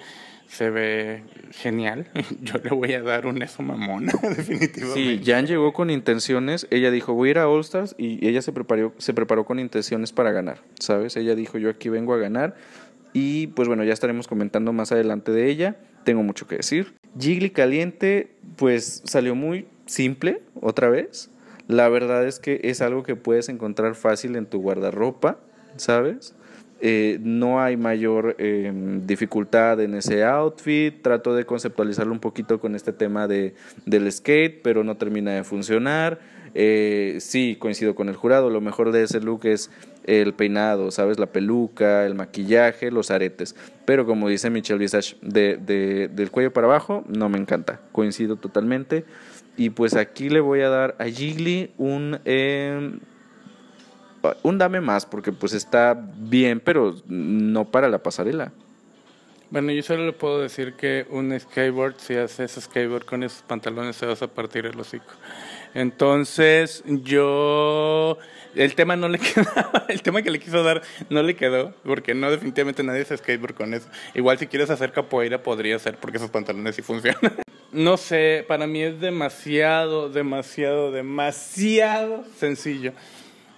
[0.52, 2.06] se ve genial.
[2.42, 4.94] Yo le voy a dar un eso mamona, definitivamente.
[4.94, 6.66] Sí, Jan llegó con intenciones.
[6.70, 9.58] Ella dijo, voy a ir a All Stars y ella se preparó, se preparó con
[9.58, 11.16] intenciones para ganar, ¿sabes?
[11.16, 12.54] Ella dijo, yo aquí vengo a ganar.
[13.14, 15.76] Y pues bueno, ya estaremos comentando más adelante de ella.
[16.04, 16.94] Tengo mucho que decir.
[17.18, 21.30] Jiggly Caliente, pues salió muy simple, otra vez.
[21.66, 25.38] La verdad es que es algo que puedes encontrar fácil en tu guardarropa,
[25.76, 26.34] ¿sabes?
[26.84, 31.00] Eh, no hay mayor em, dificultad en ese outfit.
[31.00, 33.54] Trato de conceptualizarlo un poquito con este tema de,
[33.86, 36.18] del skate, pero no termina de funcionar.
[36.54, 38.50] Eh, sí, coincido con el jurado.
[38.50, 39.70] Lo mejor de ese look es
[40.04, 41.20] el peinado, ¿sabes?
[41.20, 43.54] La peluca, el maquillaje, los aretes.
[43.84, 47.80] Pero como dice Michelle Visage, de, del cuello para abajo, no me encanta.
[47.92, 49.04] Coincido totalmente.
[49.56, 52.98] Y pues aquí le voy a dar a Jiggly un em,
[54.42, 58.52] un dame más, porque pues está bien, pero no para la pasarela.
[59.50, 63.96] Bueno, yo solo le puedo decir que un skateboard, si haces skateboard con esos pantalones,
[63.96, 65.12] se vas a partir el hocico.
[65.74, 68.16] Entonces, yo.
[68.54, 72.14] El tema no le quedaba, el tema que le quiso dar no le quedó, porque
[72.14, 73.88] no, definitivamente nadie hace skateboard con eso.
[74.14, 77.20] Igual si quieres hacer capoeira, podría ser, porque esos pantalones sí funcionan.
[77.72, 82.92] No sé, para mí es demasiado, demasiado, demasiado sencillo.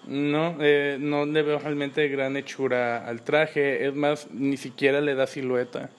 [0.07, 3.87] No, eh, no le veo realmente gran hechura al traje.
[3.87, 5.91] Es más, ni siquiera le da silueta.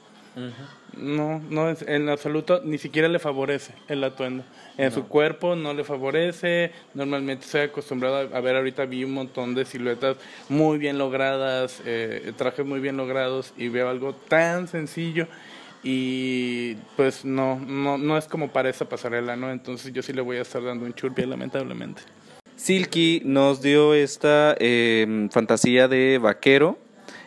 [0.98, 4.44] No, no, en absoluto ni siquiera le favorece el atuendo.
[4.78, 6.72] En su cuerpo no le favorece.
[6.94, 10.18] Normalmente estoy acostumbrado a, ver, ahorita vi un montón de siluetas
[10.50, 15.28] muy bien logradas, eh, trajes muy bien logrados y veo algo tan sencillo
[15.84, 19.52] y pues no, no, no es como para esa pasarela, ¿no?
[19.52, 22.02] Entonces yo sí le voy a estar dando un churpia lamentablemente.
[22.66, 26.80] Silky nos dio esta em, fantasía de vaquero.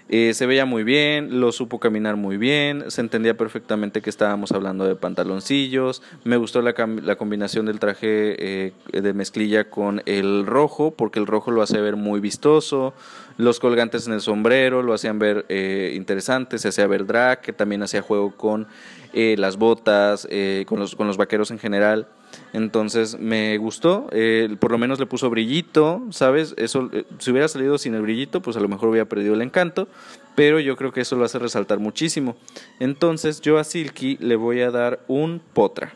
[0.09, 4.51] Eh, se veía muy bien, lo supo caminar muy bien, se entendía perfectamente que estábamos
[4.51, 6.03] hablando de pantaloncillos.
[6.24, 6.74] Me gustó la,
[7.05, 11.81] la combinación del traje eh, de mezclilla con el rojo, porque el rojo lo hace
[11.81, 12.92] ver muy vistoso.
[13.37, 17.53] Los colgantes en el sombrero lo hacían ver eh, interesante, se hacía ver drag, que
[17.53, 18.66] también hacía juego con
[19.12, 20.29] las botas,
[20.66, 22.09] con, los, con los vaqueros en general.
[22.53, 26.55] Entonces me gustó, eh, por lo menos le puso brillito, ¿sabes?
[26.57, 29.42] Eso, eh, si hubiera salido sin el brillito, pues a lo mejor hubiera perdido el
[29.42, 29.88] encanto,
[30.35, 32.37] pero yo creo que eso lo hace resaltar muchísimo.
[32.81, 35.92] Entonces yo a Silky le voy a dar un potra.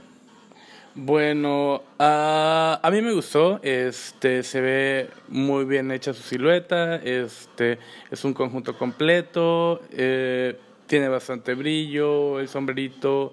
[0.94, 7.79] Bueno, a mí me gustó, este, se ve muy bien hecha su silueta, este,
[8.11, 10.59] es un conjunto completo, eh,
[10.92, 13.33] tiene bastante brillo, el sombrerito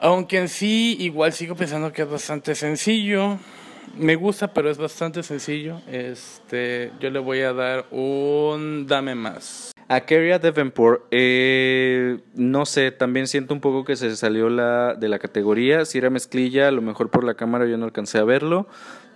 [0.00, 3.38] aunque en sí igual sigo pensando que es bastante sencillo.
[3.96, 5.80] Me gusta, pero es bastante sencillo.
[5.86, 9.70] Este, yo le voy a dar un dame más.
[9.88, 15.08] A Keria Devenport, eh, no sé, también siento un poco que se salió la, de
[15.08, 15.84] la categoría.
[15.84, 18.66] Si era mezclilla, a lo mejor por la cámara yo no alcancé a verlo.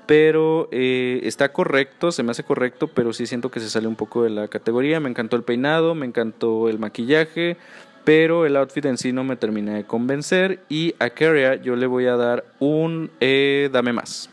[0.06, 3.96] Pero eh, está correcto, se me hace correcto, pero sí siento que se salió un
[3.96, 4.98] poco de la categoría.
[5.00, 7.56] Me encantó el peinado, me encantó el maquillaje,
[8.04, 11.86] pero el outfit en sí no me termina de convencer y a Keria yo le
[11.86, 14.30] voy a dar un eh, dame más.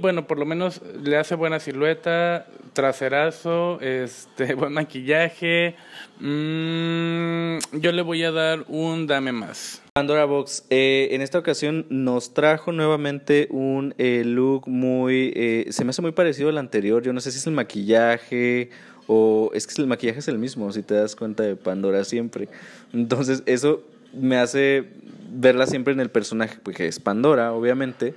[0.00, 5.74] Bueno, por lo menos le hace buena silueta, traserazo, este, buen maquillaje.
[6.20, 9.82] Mm, yo le voy a dar un dame más.
[9.98, 15.84] Pandora Box, eh, en esta ocasión nos trajo nuevamente un eh, look muy, eh, se
[15.84, 17.02] me hace muy parecido al anterior.
[17.02, 18.70] Yo no sé si es el maquillaje
[19.08, 22.48] o es que el maquillaje es el mismo, si te das cuenta de Pandora siempre.
[22.92, 23.82] Entonces eso
[24.12, 24.84] me hace
[25.32, 28.14] verla siempre en el personaje, porque es Pandora, obviamente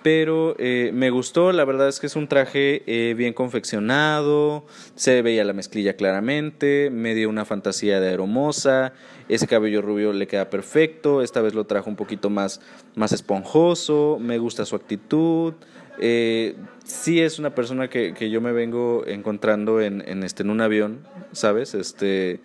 [0.00, 5.52] pero me gustó, la verdad es que es un traje bien confeccionado, se veía la
[5.52, 8.94] mezclilla claramente, me dio una fantasía de hermosa,
[9.28, 12.60] ese cabello rubio le queda perfecto, esta vez lo trajo un poquito más,
[12.94, 15.54] más esponjoso, me gusta su actitud,
[16.00, 20.50] eh, sí es una persona que, que, yo me vengo encontrando en, en, este, en
[20.50, 21.74] un avión, ¿sabes?
[21.74, 22.40] Este,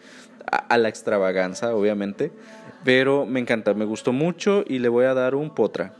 [0.51, 2.31] a, a la extravaganza, obviamente,
[2.83, 5.93] pero me encanta, me gustó mucho y le voy a dar un potra.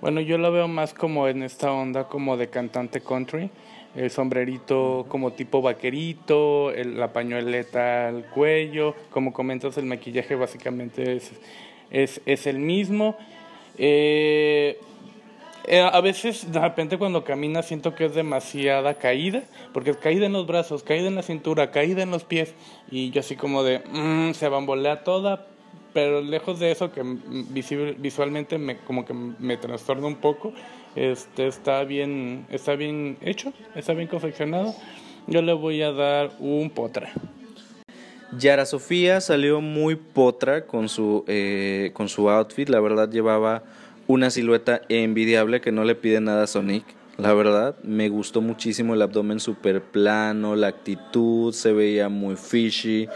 [0.00, 3.50] Bueno, yo lo veo más como en esta onda como de cantante country.
[3.94, 8.94] El sombrerito como tipo vaquerito, el, la pañueleta al cuello.
[9.10, 11.32] Como comentas, el maquillaje básicamente es,
[11.90, 13.16] es, es el mismo.
[13.78, 14.78] Eh,
[15.64, 20.26] eh, a veces, de repente, cuando camina, siento que es demasiada caída, porque es caída
[20.26, 22.54] en los brazos, caída en la cintura, caída en los pies,
[22.90, 25.46] y yo así como de, mmm, se bambolea toda,
[25.92, 27.02] pero lejos de eso que
[27.98, 30.52] visualmente me, como que me trastorna un poco
[30.94, 34.74] este está bien está bien hecho está bien confeccionado.
[35.26, 37.12] Yo le voy a dar un potra.
[38.36, 42.68] Yara Sofía salió muy potra con su eh, con su outfit.
[42.68, 43.62] La verdad llevaba
[44.06, 46.84] una silueta envidiable que no le pide nada a Sonic.
[47.18, 53.06] La verdad, me gustó muchísimo el abdomen súper plano, la actitud se veía muy fishy,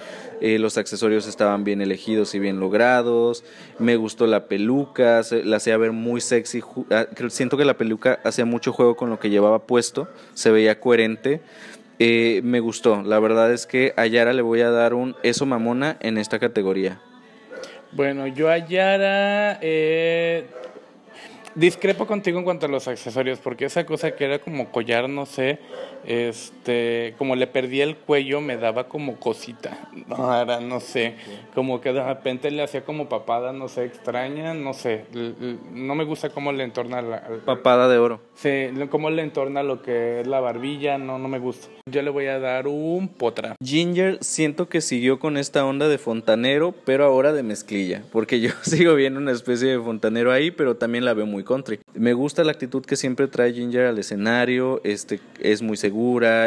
[0.40, 3.44] eh, los accesorios estaban bien elegidos y bien logrados,
[3.78, 8.44] me gustó la peluca, la hacía ver muy sexy, ah, siento que la peluca hacía
[8.44, 11.40] mucho juego con lo que llevaba puesto, se veía coherente.
[11.98, 15.46] Eh, me gustó, la verdad es que a Yara le voy a dar un eso
[15.46, 17.00] mamona en esta categoría.
[17.92, 20.46] Bueno, yo a Yara eh,
[21.54, 25.24] discrepo contigo en cuanto a los accesorios, porque esa cosa que era como collar, no
[25.24, 25.58] sé,
[26.06, 29.88] este, como le perdí el cuello, me daba como cosita.
[30.10, 31.16] Ahora, no sé,
[31.52, 35.04] como que de repente le hacía como papada, no sé, extraña, no sé.
[35.72, 37.22] No me gusta cómo le entorna la.
[37.44, 38.20] Papada de oro.
[38.34, 41.68] Sí, cómo le entorna lo que es la barbilla, no, no me gusta.
[41.90, 43.56] Yo le voy a dar un potra.
[43.62, 48.50] Ginger, siento que siguió con esta onda de fontanero, pero ahora de mezclilla, porque yo
[48.62, 51.80] sigo viendo una especie de fontanero ahí, pero también la veo muy country.
[51.94, 55.95] Me gusta la actitud que siempre trae Ginger al escenario, este, es muy seguro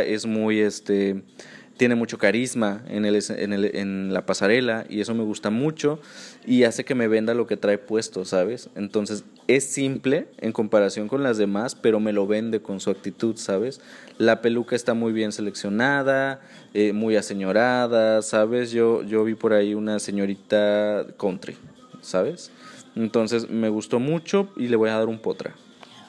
[0.05, 1.23] es muy, este,
[1.77, 5.99] tiene mucho carisma en, el, en, el, en la pasarela y eso me gusta mucho
[6.45, 8.69] y hace que me venda lo que trae puesto, ¿sabes?
[8.75, 13.38] Entonces es simple en comparación con las demás, pero me lo vende con su actitud,
[13.38, 13.81] ¿sabes?
[14.17, 16.41] La peluca está muy bien seleccionada,
[16.73, 18.71] eh, muy aseñorada, ¿sabes?
[18.71, 21.55] Yo, yo vi por ahí una señorita country,
[22.01, 22.51] ¿sabes?
[22.95, 25.55] Entonces me gustó mucho y le voy a dar un potra.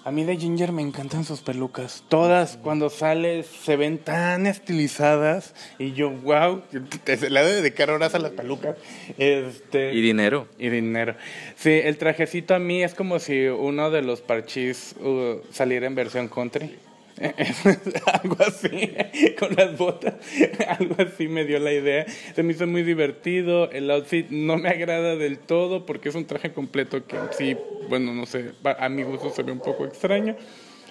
[0.03, 2.03] A mí de Ginger me encantan sus pelucas.
[2.09, 6.63] Todas cuando sale se ven tan estilizadas y yo, wow,
[7.05, 8.77] se le de dedicar horas a las pelucas.
[9.19, 10.49] Este, y dinero.
[10.59, 11.17] Y dinero.
[11.55, 15.95] Sí, el trajecito a mí es como si uno de los parchís uh, saliera en
[15.95, 16.79] versión country.
[18.23, 18.95] algo así,
[19.39, 20.15] con las botas,
[20.69, 22.07] algo así me dio la idea.
[22.35, 26.27] Se me hizo muy divertido, el outfit no me agrada del todo porque es un
[26.27, 27.57] traje completo que sí,
[27.89, 30.35] bueno, no sé, a mi gusto se ve un poco extraño.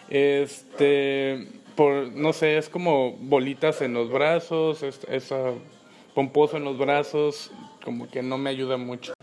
[0.10, 5.54] Este, por, no sé, es como bolitas en los brazos, es, esa
[6.14, 7.52] pomposo en los brazos,
[7.84, 9.14] como que no me ayuda mucho.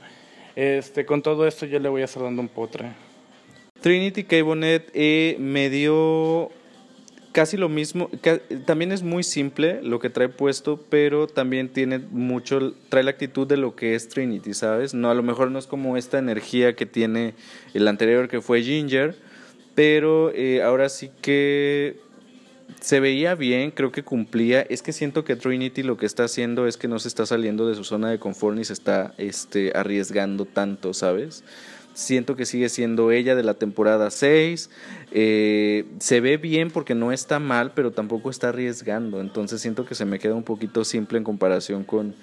[0.56, 2.92] Este, con todo esto yo le voy a estar dando un potre.
[3.80, 4.42] Trinity K.
[4.42, 6.50] Bonnet eh, me dio
[7.36, 8.08] casi lo mismo,
[8.64, 13.46] también es muy simple lo que trae puesto, pero también tiene mucho, trae la actitud
[13.46, 14.94] de lo que es Trinity, ¿sabes?
[14.94, 17.34] No, a lo mejor no es como esta energía que tiene
[17.74, 19.16] el anterior que fue Ginger,
[19.74, 22.00] pero eh, ahora sí que
[22.80, 24.62] se veía bien, creo que cumplía.
[24.62, 27.68] Es que siento que Trinity lo que está haciendo es que no se está saliendo
[27.68, 31.44] de su zona de confort ni se está este, arriesgando tanto, ¿sabes?
[31.96, 34.68] Siento que sigue siendo ella de la temporada 6.
[35.12, 39.20] Eh, se ve bien porque no está mal, pero tampoco está arriesgando.
[39.20, 42.14] Entonces siento que se me queda un poquito simple en comparación con,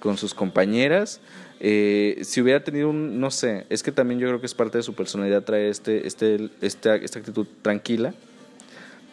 [0.00, 1.20] con sus compañeras.
[1.60, 4.78] Eh, si hubiera tenido un, no sé, es que también yo creo que es parte
[4.78, 8.14] de su personalidad traer este, este, esta, esta actitud tranquila.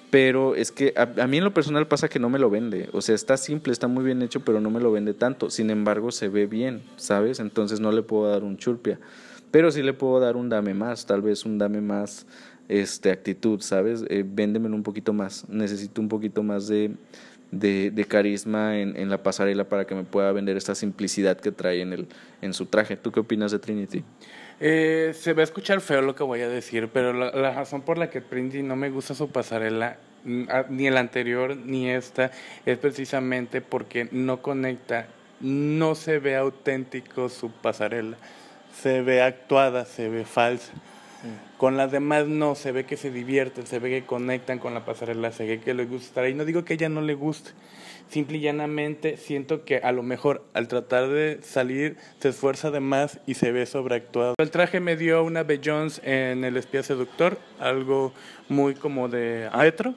[0.10, 2.90] pero es que a, a, mí en lo personal pasa que no me lo vende.
[2.92, 5.52] O sea, está simple, está muy bien hecho, pero no me lo vende tanto.
[5.52, 7.40] Sin embargo, se ve bien, ¿sabes?
[7.40, 8.98] Entonces no le puedo dar un churpia.
[9.52, 12.26] Pero sí le puedo dar un dame más, tal vez un dame más
[12.68, 14.04] este, actitud, ¿sabes?
[14.10, 15.48] Eh, véndemelo un poquito más.
[15.50, 16.92] Necesito un poquito más de,
[17.52, 21.82] de, carisma en, en, la pasarela para que me pueda vender esta simplicidad que trae
[21.82, 22.08] en, el,
[22.42, 22.98] en su traje.
[22.98, 24.04] ¿Tú qué opinas de Trinity?
[24.60, 27.98] Eh, se va a escuchar feo lo que voy a decir, pero la, razón por
[27.98, 32.32] la que Trinity no me gusta su pasarela, ni el anterior ni esta,
[32.66, 35.08] es precisamente porque no conecta,
[35.42, 38.18] no se ve auténtico su pasarela,
[38.82, 40.72] se ve actuada, se ve falsa.
[41.58, 44.86] Con las demás no, se ve que se divierten, se ve que conectan con la
[44.86, 46.36] pasarela, se ve que les gusta estar ahí.
[46.36, 47.52] No digo que ella no le guste,
[48.10, 52.80] simple y llanamente siento que a lo mejor al tratar de salir se esfuerza de
[52.80, 54.36] más y se ve sobreactuado.
[54.38, 55.46] El traje me dio una.
[55.64, 58.14] Jones en El espía seductor, algo
[58.48, 59.96] muy como de -huh.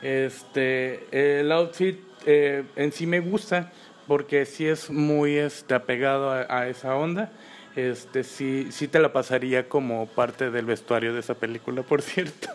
[0.00, 3.70] Este, el outfit eh, en sí me gusta
[4.08, 7.30] porque sí es muy este, apegado a esa onda
[7.76, 12.48] este sí, sí te la pasaría como parte del vestuario de esa película, por cierto.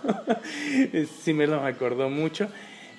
[1.22, 2.48] sí me lo acordó mucho.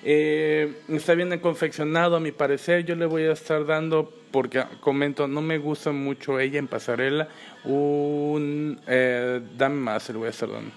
[0.03, 2.85] Eh, está bien confeccionado, a mi parecer.
[2.85, 7.27] Yo le voy a estar dando, porque comento, no me gusta mucho ella en pasarela,
[7.63, 10.71] un eh, dame más, le voy a estar dando.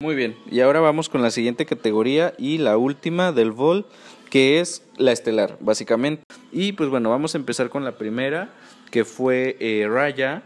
[0.00, 3.84] Muy bien, y ahora vamos con la siguiente categoría y la última del Vol,
[4.30, 6.22] que es la estelar, básicamente.
[6.52, 8.50] Y pues bueno, vamos a empezar con la primera,
[8.92, 10.44] que fue eh, Raya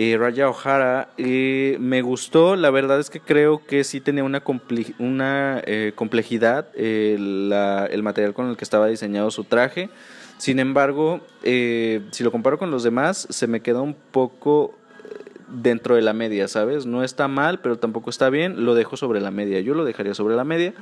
[0.00, 1.08] eh, Raya O'Hara.
[1.18, 4.44] Eh, me gustó, la verdad es que creo que sí tenía una,
[5.00, 9.90] una eh, complejidad el material con el que estaba diseñado su traje.
[10.36, 14.76] Sin embargo, si lo comparo con los demás, se me queda un poco
[15.48, 16.86] dentro de la media, ¿sabes?
[16.86, 18.64] No está mal, pero tampoco está bien.
[18.64, 19.58] Lo dejo sobre la media.
[19.58, 20.74] Yo lo dejaría sobre la media.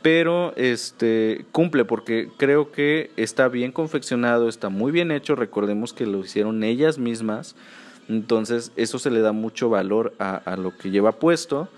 [0.00, 5.34] Pero este cumple porque creo que está bien confeccionado, está muy bien hecho.
[5.34, 7.54] Recordemos que lo hicieron ellas mismas.
[8.08, 11.68] Entonces eso se le da mucho valor a, lo que lleva puesto.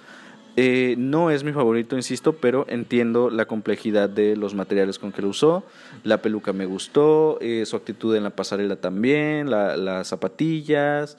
[0.57, 5.22] Eh, no es mi favorito, insisto, pero entiendo la complejidad de los materiales con que
[5.22, 5.64] lo usó.
[6.03, 11.16] La peluca me gustó, eh, su actitud en la pasarela también, la, las zapatillas.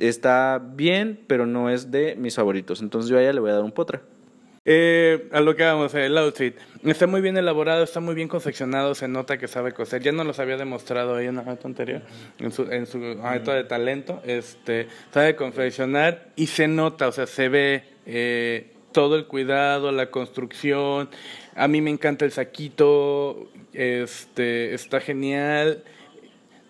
[0.00, 2.80] Está bien, pero no es de mis favoritos.
[2.80, 4.02] Entonces yo a ella le voy a dar un potra.
[4.72, 6.54] Eh, a lo que vamos, el outfit.
[6.84, 10.00] Está muy bien elaborado, está muy bien confeccionado, se nota que sabe coser.
[10.00, 12.02] Ya no los había demostrado ahí en la reto anterior,
[12.38, 14.22] en su, en su reto de talento.
[14.24, 20.08] Este, sabe confeccionar y se nota, o sea, se ve eh, todo el cuidado, la
[20.12, 21.10] construcción.
[21.56, 25.82] A mí me encanta el saquito, este, está genial.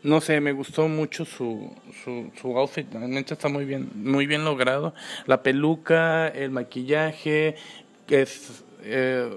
[0.02, 1.70] No sé, me gustó mucho su,
[2.02, 4.94] su, su outfit, realmente está muy bien, muy bien logrado.
[5.26, 7.56] La peluca, el maquillaje,
[8.10, 9.30] es, eh,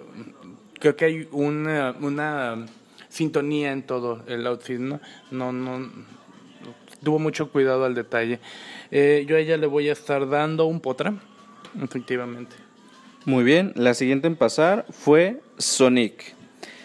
[0.80, 2.66] creo que hay una, una
[3.10, 5.00] sintonía en todo el outfit, ¿no?
[5.32, 5.90] No, no,
[7.04, 8.40] tuvo mucho cuidado al detalle.
[8.92, 11.14] Eh, yo a ella le voy a estar dando un potra,
[11.82, 12.56] efectivamente.
[13.26, 16.36] Muy bien, la siguiente en pasar fue Sonic.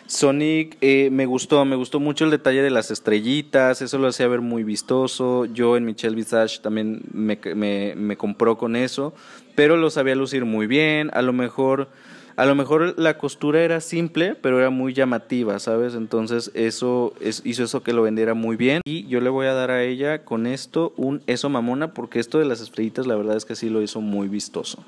[0.09, 4.27] Sonic eh, me gustó, me gustó mucho el detalle de las estrellitas, eso lo hacía
[4.27, 5.45] ver muy vistoso.
[5.45, 9.13] Yo en Michelle Visage también me, me, me, compró con eso,
[9.55, 11.11] pero lo sabía lucir muy bien.
[11.13, 11.89] A lo mejor,
[12.37, 15.95] a lo mejor la costura era simple, pero era muy llamativa, ¿sabes?
[15.95, 18.81] Entonces eso es, hizo eso que lo vendiera muy bien.
[18.87, 22.39] Y yo le voy a dar a ella con esto un eso mamona, porque esto
[22.39, 24.83] de las estrellitas la verdad es que sí lo hizo muy vistoso.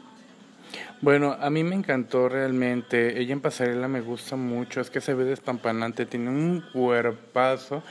[1.03, 3.18] Bueno, a mí me encantó realmente.
[3.18, 4.82] Ella en pasarela me gusta mucho.
[4.82, 7.82] Es que se ve despampanante, tiene un cuerpazo.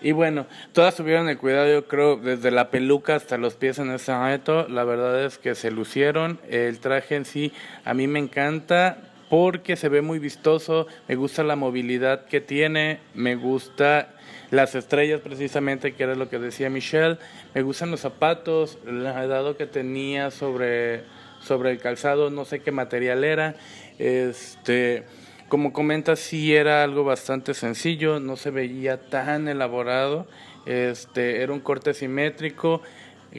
[0.00, 3.90] Y bueno, todas tuvieron el cuidado, yo creo, desde la peluca hasta los pies en
[3.90, 4.66] ese momento.
[4.66, 6.40] La verdad es que se lucieron.
[6.48, 7.52] El traje en sí
[7.84, 8.96] a mí me encanta
[9.28, 10.86] porque se ve muy vistoso.
[11.06, 13.00] Me gusta la movilidad que tiene.
[13.12, 14.14] Me gusta
[14.50, 17.18] las estrellas precisamente, que era lo que decía Michelle.
[17.54, 21.04] Me gustan los zapatos, el dado que tenía sobre
[21.40, 23.56] sobre el calzado, no sé qué material era.
[23.98, 25.04] Este,
[25.48, 30.26] como comentas, sí era algo bastante sencillo, no se veía tan elaborado.
[30.66, 32.82] Este, era un corte simétrico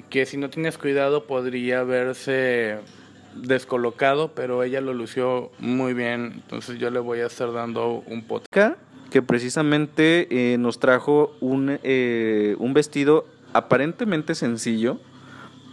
[0.10, 2.78] que si no tienes cuidado podría verse
[3.36, 8.24] descolocado, pero ella lo lució muy bien, entonces yo le voy a estar dando un
[8.24, 8.78] podcast.
[9.12, 15.00] Que precisamente eh, nos trajo un, eh, un vestido aparentemente sencillo,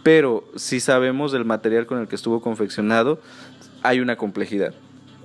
[0.07, 3.19] pero si sabemos del material con el que estuvo confeccionado,
[3.83, 4.73] hay una complejidad.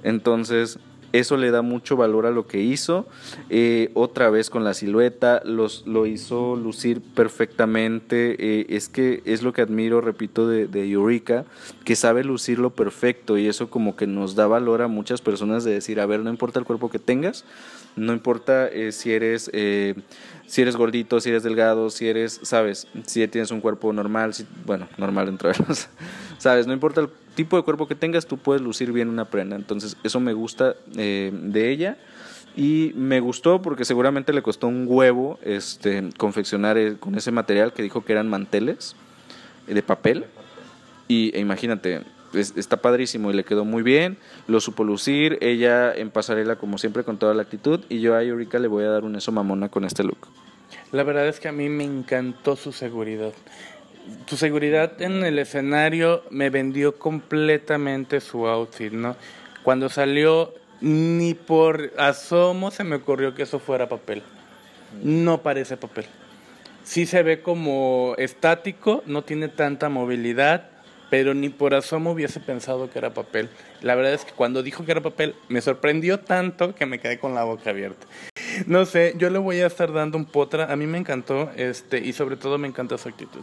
[0.02, 0.80] Entonces,
[1.12, 3.06] Eso le da mucho valor a lo que hizo.
[3.50, 8.36] Eh, otra vez con la silueta, los, lo hizo lucir perfectamente.
[8.38, 11.44] Eh, es que es lo que admiro, repito, de, de Eureka,
[11.84, 15.72] que sabe lucirlo perfecto y eso como que nos da valor a muchas personas de
[15.72, 17.44] decir, a ver, no importa el cuerpo que tengas,
[17.94, 19.50] no importa eh, si eres
[20.52, 24.46] si eres gordito, si eres delgado, si eres, sabes, si tienes un cuerpo normal, si,
[24.66, 25.88] bueno, normal entre los,
[26.36, 29.56] sabes, no importa el tipo de cuerpo que tengas, tú puedes lucir bien una prenda.
[29.56, 31.96] Entonces, eso me gusta eh, de ella.
[32.54, 37.72] Y me gustó porque seguramente le costó un huevo este, confeccionar eh, con ese material
[37.72, 38.94] que dijo que eran manteles
[39.66, 40.26] de papel.
[41.08, 42.02] Y e imagínate,
[42.34, 47.04] está padrísimo y le quedó muy bien, lo supo lucir, ella en pasarela como siempre
[47.04, 49.70] con toda la actitud y yo a Eureka le voy a dar un eso mamona
[49.70, 50.28] con este look.
[50.92, 53.32] La verdad es que a mí me encantó su seguridad.
[54.26, 59.16] Su seguridad en el escenario me vendió completamente su outfit, ¿no?
[59.62, 64.22] Cuando salió, ni por asomo se me ocurrió que eso fuera papel.
[65.02, 66.04] No parece papel.
[66.84, 70.68] Sí se ve como estático, no tiene tanta movilidad,
[71.08, 73.48] pero ni por asomo hubiese pensado que era papel.
[73.80, 77.18] La verdad es que cuando dijo que era papel, me sorprendió tanto que me quedé
[77.18, 78.06] con la boca abierta.
[78.66, 80.72] No sé, yo le voy a estar dando un potra.
[80.72, 83.40] A mí me encantó, este, y sobre todo me encanta su actitud.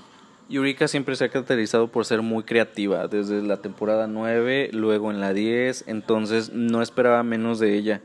[0.49, 5.20] Yurika siempre se ha caracterizado por ser muy creativa, desde la temporada 9, luego en
[5.20, 8.01] la 10, entonces no esperaba menos de ella.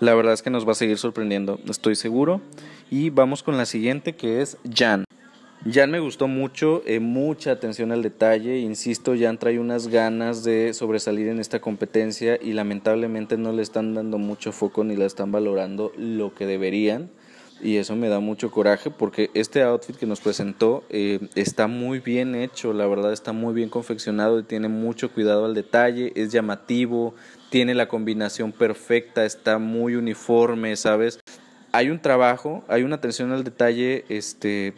[0.00, 2.40] La verdad es que nos va a seguir sorprendiendo, estoy seguro.
[2.90, 5.04] Y vamos con la siguiente que es Jan.
[5.70, 10.74] Jan me gustó mucho, eh, mucha atención al detalle, insisto, Jan trae unas ganas de
[10.74, 15.30] sobresalir en esta competencia y lamentablemente no le están dando mucho foco ni la están
[15.30, 17.10] valorando lo que deberían
[17.62, 22.00] y eso me da mucho coraje porque este outfit que nos presentó eh, está muy
[22.00, 26.32] bien hecho, la verdad está muy bien confeccionado y tiene mucho cuidado al detalle, es
[26.32, 27.14] llamativo,
[27.50, 31.20] tiene la combinación perfecta, está muy uniforme, ¿sabes?
[31.70, 34.74] Hay un trabajo, hay una atención al detalle, este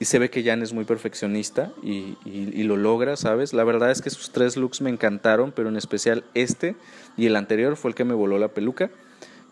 [0.00, 2.16] y se ve que Jan es muy perfeccionista y,
[2.64, 3.52] lo logra, ¿sabes?
[3.52, 6.74] La verdad es que sus tres looks me encantaron, pero en especial este
[7.18, 8.90] y el anterior fue el que me voló la peluca.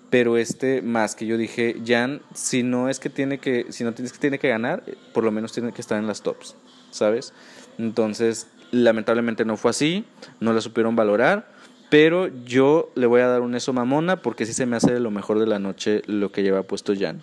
[0.09, 3.93] Pero este más que yo dije, Jan, si no es que tiene que, si no
[3.93, 6.57] tienes que tiene que ganar, por lo menos tiene que estar en las tops,
[6.91, 7.35] ¿sabes?
[7.77, 10.07] Entonces, lamentablemente no fue así,
[10.41, 11.53] no la supieron valorar,
[11.91, 15.01] pero yo le voy a dar un eso mamona porque sí se me hace de
[15.01, 17.21] lo mejor de la noche lo que lleva puesto Jan.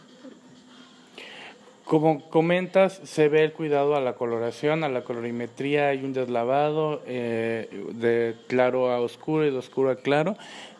[1.85, 7.03] Como comentas, se ve el cuidado a la coloración, a la colorimetría, hay un deslavado
[7.05, 10.35] eh, de claro a oscuro y de oscuro a claro.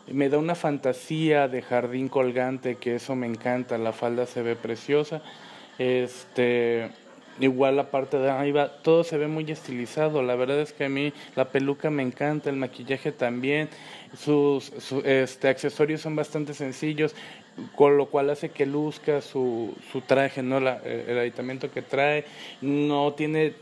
[0.08, 4.56] Me da una fantasía de jardín colgante, que eso me encanta, la falda se ve
[4.56, 5.22] preciosa.
[5.78, 6.90] Este,
[7.40, 10.22] igual la parte de arriba, todo se ve muy estilizado.
[10.22, 13.70] La verdad es que a mí la peluca me encanta, el maquillaje también,
[14.18, 14.72] sus,
[15.04, 17.16] este, accesorios son bastante sencillos
[17.76, 20.60] con lo cual hace que luzca su, su traje, ¿no?
[20.60, 22.26] La, eh, el aditamento que trae,
[22.62, 23.54] no tiene,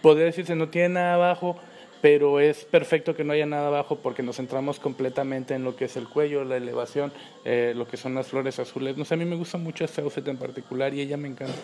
[0.00, 1.56] podría decirse, no tiene nada abajo,
[2.00, 5.86] pero es perfecto que no haya nada abajo porque nos centramos completamente en lo que
[5.86, 7.12] es el cuello, la elevación,
[7.44, 8.96] eh, lo que son las flores azules.
[8.96, 11.58] No sé, a mí me gusta mucho este outfit en particular y ella me encanta.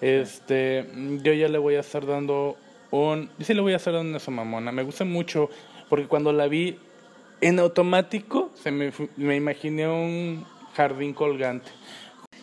[0.00, 0.86] Este,
[1.22, 2.56] yo ya le voy a estar dando
[2.90, 4.72] un, sí le voy a estar dando una mamona.
[4.72, 5.50] Me gusta mucho
[5.88, 6.78] porque cuando la vi
[7.40, 10.44] en automático se me, me imaginé un
[10.74, 11.70] jardín colgante.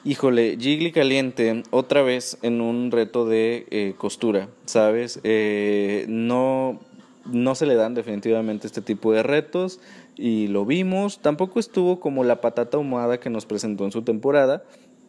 [0.06, 5.22] Híjole, Jiggly caliente, otra vez en un reto de eh, costura, ¿sabes?
[5.24, 6.82] Eh, no,
[7.26, 9.80] no se le dan definitivamente este tipo de retos
[10.18, 11.20] y lo vimos.
[11.20, 14.66] Tampoco estuvo como la patata ahumada que nos presentó en su temporada,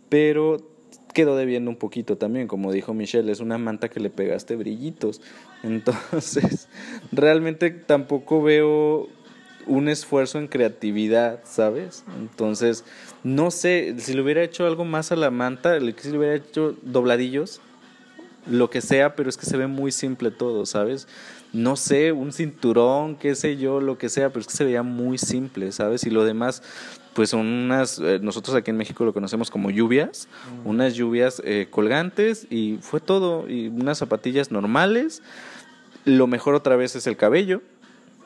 [0.08, 0.58] pero
[1.14, 5.22] quedó debiendo un poquito también, como dijo Michelle, es una manta que le pegaste brillitos.
[5.62, 6.68] Entonces,
[7.12, 9.08] realmente tampoco veo
[9.66, 12.04] un esfuerzo en creatividad, ¿sabes?
[12.18, 12.84] Entonces,
[13.22, 16.76] no sé, si le hubiera hecho algo más a la manta, si le hubiera hecho
[16.82, 17.62] dobladillos,
[18.46, 21.08] lo que sea, pero es que se ve muy simple todo, ¿sabes?
[21.52, 24.82] No sé, un cinturón, qué sé yo, lo que sea, pero es que se veía
[24.82, 26.04] muy simple, ¿sabes?
[26.04, 26.62] Y lo demás,
[27.14, 30.28] pues son unas, eh, nosotros aquí en México lo conocemos como lluvias,
[30.64, 30.68] mm.
[30.68, 35.22] unas lluvias eh, colgantes y fue todo, y unas zapatillas normales.
[36.04, 37.62] Lo mejor otra vez es el cabello,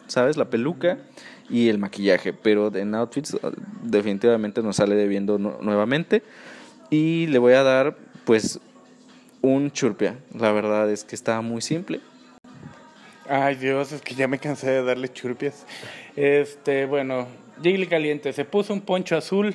[0.06, 0.36] ¿sabes?
[0.36, 0.98] La peluca
[1.50, 6.22] y el maquillaje, pero en outfits uh, definitivamente nos sale debiendo nuevamente
[6.90, 8.60] y le voy a dar pues
[9.40, 12.00] un churpia, la verdad es que está muy simple.
[13.28, 15.66] Ay Dios, es que ya me cansé de darle churpias.
[16.16, 17.28] Este, bueno,
[17.62, 19.54] Jiggly Caliente se puso un poncho azul,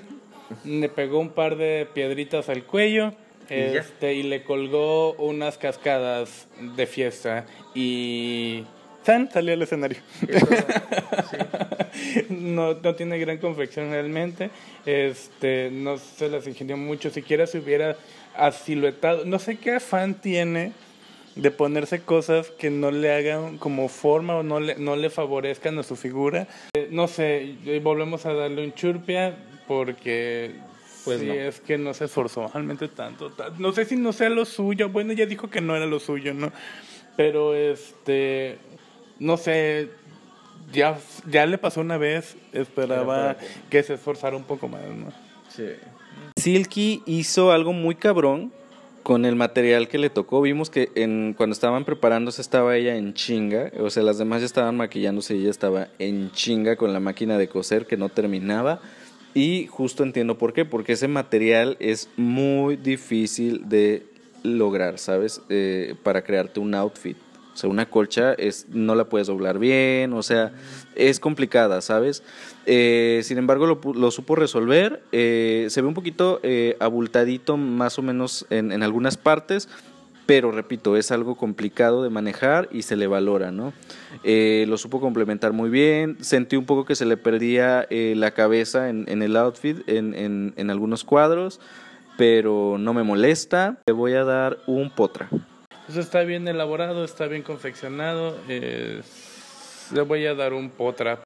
[0.66, 3.14] le pegó un par de piedritas al cuello
[3.50, 7.46] este, y le colgó unas cascadas de fiesta
[7.76, 8.64] y
[9.04, 10.00] San salió al escenario.
[12.30, 14.50] no, no tiene gran confección realmente.
[14.86, 17.10] Este, no se las ingenió mucho.
[17.10, 17.98] Siquiera se hubiera
[18.36, 19.26] asiluetado.
[19.26, 20.72] No sé qué afán tiene
[21.36, 25.80] de ponerse cosas que no le hagan como forma o no le, no le favorezcan
[25.80, 26.48] a su figura.
[26.76, 29.36] Eh, no sé, volvemos a darle un churpia
[29.68, 30.56] porque
[31.04, 33.32] pues sí, es que no se esforzó realmente tanto.
[33.58, 34.90] No sé si no sea lo suyo.
[34.90, 36.52] Bueno, ya dijo que no era lo suyo, ¿no?
[37.18, 38.58] Pero este,
[39.20, 39.90] no sé,
[40.72, 42.38] ya, ya le pasó una vez.
[42.54, 43.38] Esperaba
[43.70, 45.12] que se esforzara un poco más, ¿no?
[45.50, 45.68] Sí.
[46.38, 48.52] Silky hizo algo muy cabrón
[49.04, 50.42] con el material que le tocó.
[50.42, 54.46] Vimos que en, cuando estaban preparándose estaba ella en chinga, o sea, las demás ya
[54.46, 58.80] estaban maquillándose y ella estaba en chinga con la máquina de coser que no terminaba.
[59.36, 64.06] Y justo entiendo por qué, porque ese material es muy difícil de
[64.44, 65.42] lograr, ¿sabes?
[65.50, 67.18] Eh, para crearte un outfit.
[67.54, 70.54] O sea, una colcha es, no la puedes doblar bien, o sea,
[70.96, 72.24] es complicada, ¿sabes?
[72.66, 75.04] Eh, sin embargo, lo, supo resolver.
[75.12, 79.70] Eh, se ve un poquito eh, abultadito más o menos en, en, algunas partes,
[80.26, 83.74] pero repito, es algo complicado de manejar y se le valora, ¿no?
[84.24, 86.18] lo supo complementar muy bien.
[86.22, 90.54] Sentí un poco que se le perdía la cabeza en, en el outfit, en, en,
[90.56, 91.60] en algunos cuadros,
[92.18, 93.78] pero no me molesta.
[93.86, 95.30] Le voy a dar un potra.
[95.86, 98.38] Pues está bien elaborado, está bien confeccionado.
[98.48, 101.20] le voy a dar un potra.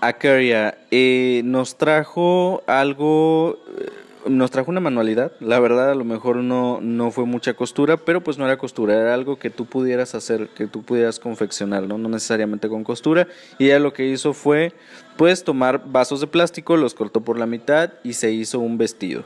[0.00, 3.88] Acaria eh, nos trajo algo, eh,
[4.28, 5.32] nos trajo una manualidad.
[5.40, 8.98] La verdad, a lo mejor no, no fue mucha costura, pero pues no era costura,
[8.98, 11.96] era algo que tú pudieras hacer, que tú pudieras confeccionar, ¿no?
[11.96, 13.28] No necesariamente con costura.
[13.58, 14.72] Y ella lo que hizo fue,
[15.16, 19.24] pues, tomar vasos de plástico, los cortó por la mitad y se hizo un vestido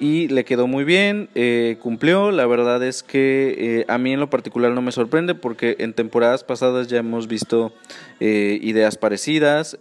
[0.00, 2.30] y le quedó muy bien, eh, cumplió.
[2.30, 5.94] La verdad es que eh, a mí en lo particular no me sorprende porque en
[5.94, 7.72] temporadas pasadas ya hemos visto
[8.20, 9.76] eh, ideas parecidas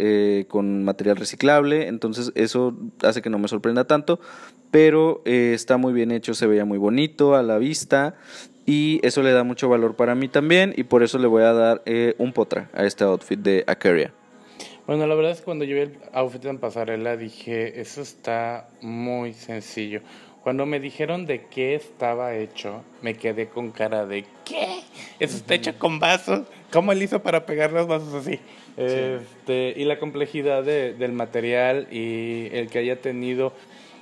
[0.48, 4.20] con material reciclable, entonces eso hace que no me sorprenda tanto,
[4.72, 8.16] pero está muy bien hecho, se veía muy bonito a la vista
[8.66, 11.54] y eso le da mucho valor para mí también y por eso le voy a
[11.54, 11.84] dar
[12.18, 14.14] un potra a este outfit de Acaria.
[14.86, 18.68] Bueno, la verdad es que cuando yo vi el outfit en pasarela dije, eso está
[18.82, 20.02] muy sencillo.
[20.44, 24.82] Cuando me dijeron de qué estaba hecho, me quedé con cara de ¿qué?
[25.20, 26.42] Eso está hecho con vasos.
[26.70, 28.42] ¿Cómo él hizo para pegar los vasos así?
[28.76, 33.54] Este, y la complejidad de, del material y el que haya tenido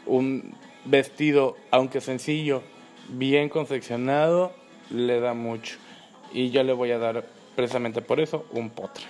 [0.07, 0.55] un
[0.85, 2.63] vestido, aunque sencillo,
[3.09, 4.51] bien confeccionado,
[4.89, 5.77] le da mucho.
[6.33, 7.23] Y yo le voy a dar
[7.55, 9.03] precisamente por eso un potre.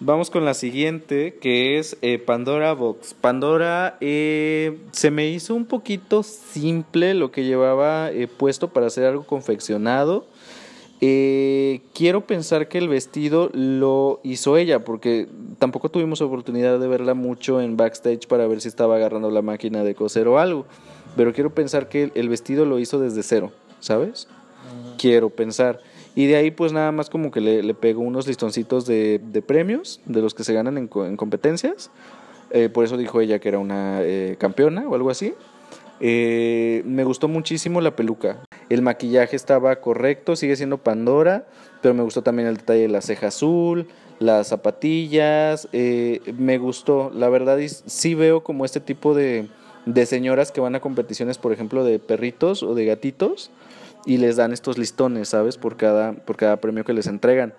[0.00, 3.14] Vamos con la siguiente, que es eh, Pandora Box.
[3.14, 9.04] Pandora eh, se me hizo un poquito simple lo que llevaba eh, puesto para hacer
[9.04, 10.26] algo confeccionado.
[11.00, 15.28] quiero pensar que el vestido lo hizo ella, porque
[15.60, 19.84] tampoco tuvimos oportunidad de verla mucho en backstage para ver si estaba agarrando la máquina
[19.84, 20.66] de coser o algo.
[21.16, 24.26] Pero quiero pensar que el vestido lo hizo desde cero, ¿sabes?
[24.98, 25.80] Quiero pensar.
[26.14, 29.42] Y de ahí pues nada más como que le, le pegó unos listoncitos de, de,
[29.42, 31.90] premios, de los que se ganan en, en competencias.
[32.50, 35.34] Eh, por eso dijo ella que era una eh, campeona o algo así.
[36.00, 38.38] Eh, me gustó muchísimo la peluca.
[38.68, 41.46] El maquillaje estaba correcto, sigue siendo Pandora,
[41.82, 43.88] pero me gustó también el detalle de la ceja azul,
[44.20, 45.68] las zapatillas.
[45.72, 49.48] me gustó, la verdad, sí veo como este tipo de,
[49.86, 53.50] de señoras que van a competiciones, por ejemplo, de perritos o de gatitos
[54.06, 55.56] y les dan estos listones, ¿sabes?
[55.56, 57.54] Por cada, por cada premio que les entregan.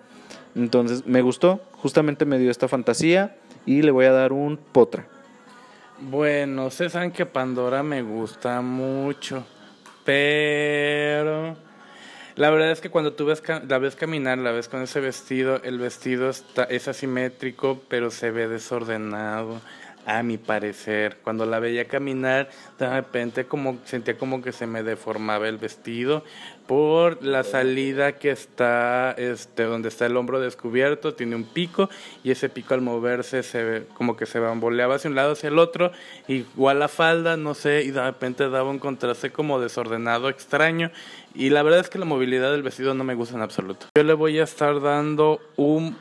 [0.54, 3.36] Entonces me gustó, justamente me dio esta fantasía
[3.66, 5.06] y le voy a dar un potra.
[5.98, 9.44] Bueno, ustedes saben que Pandora me gusta mucho,
[10.04, 11.56] pero
[12.36, 15.60] la verdad es que cuando tú ves, la ves caminar, la ves con ese vestido,
[15.62, 19.60] el vestido está, es asimétrico, pero se ve desordenado
[20.06, 21.18] a mi parecer.
[21.22, 22.48] Cuando la veía caminar,
[22.78, 26.24] de repente como sentía como que se me deformaba el vestido
[26.66, 31.88] por la salida que está este donde está el hombro descubierto, tiene un pico
[32.24, 35.58] y ese pico al moverse se como que se bamboleaba hacia un lado hacia el
[35.58, 35.92] otro,
[36.28, 40.90] igual la falda, no sé, y de repente daba un contraste como desordenado, extraño
[41.34, 43.86] y la verdad es que la movilidad del vestido no me gusta en absoluto.
[43.96, 45.96] Yo le voy a estar dando un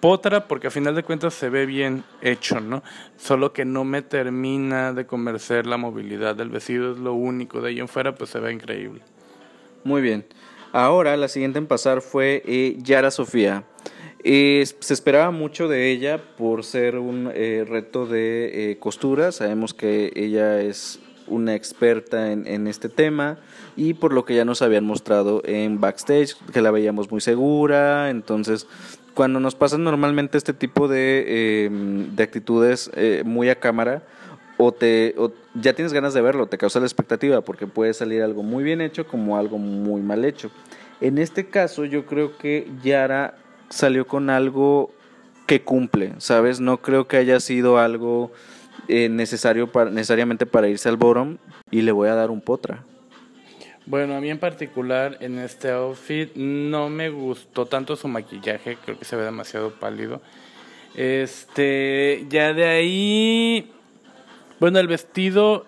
[0.00, 2.82] Potra porque a final de cuentas se ve bien hecho, ¿no?
[3.16, 7.60] Solo que no me termina de convencer la movilidad del vestido, es lo único.
[7.60, 9.00] De ahí en fuera, pues se ve increíble.
[9.82, 10.24] Muy bien.
[10.72, 13.64] Ahora, la siguiente en pasar fue eh, Yara Sofía.
[14.22, 19.32] se esperaba mucho de ella por ser un eh, reto de eh, costura.
[19.32, 23.38] Sabemos que ella es una experta en, en, este tema
[23.76, 28.10] y por lo que ya nos habían mostrado en backstage, que la veíamos muy segura.
[28.10, 28.66] Entonces,
[29.18, 34.04] cuando nos pasan normalmente este tipo de, em, de actitudes eh, muy a cámara,
[34.58, 35.16] o te
[35.54, 38.80] ya tienes ganas de verlo, te causa la expectativa, porque puede salir algo muy bien
[38.80, 40.52] hecho como algo muy mal hecho.
[41.00, 43.34] En este caso, yo creo que Yara
[43.70, 44.92] salió con algo
[45.46, 46.60] que cumple, ¿sabes?
[46.60, 48.30] No creo que haya sido algo
[48.86, 51.38] eh, necesario necesariamente para irse al bottom
[51.72, 52.84] y le voy a dar un potra.
[53.88, 58.98] Bueno, a mí en particular en este outfit no me gustó tanto su maquillaje, creo
[58.98, 60.20] que se ve demasiado pálido.
[60.94, 63.72] Este, ya de ahí,
[64.60, 65.64] bueno, el vestido,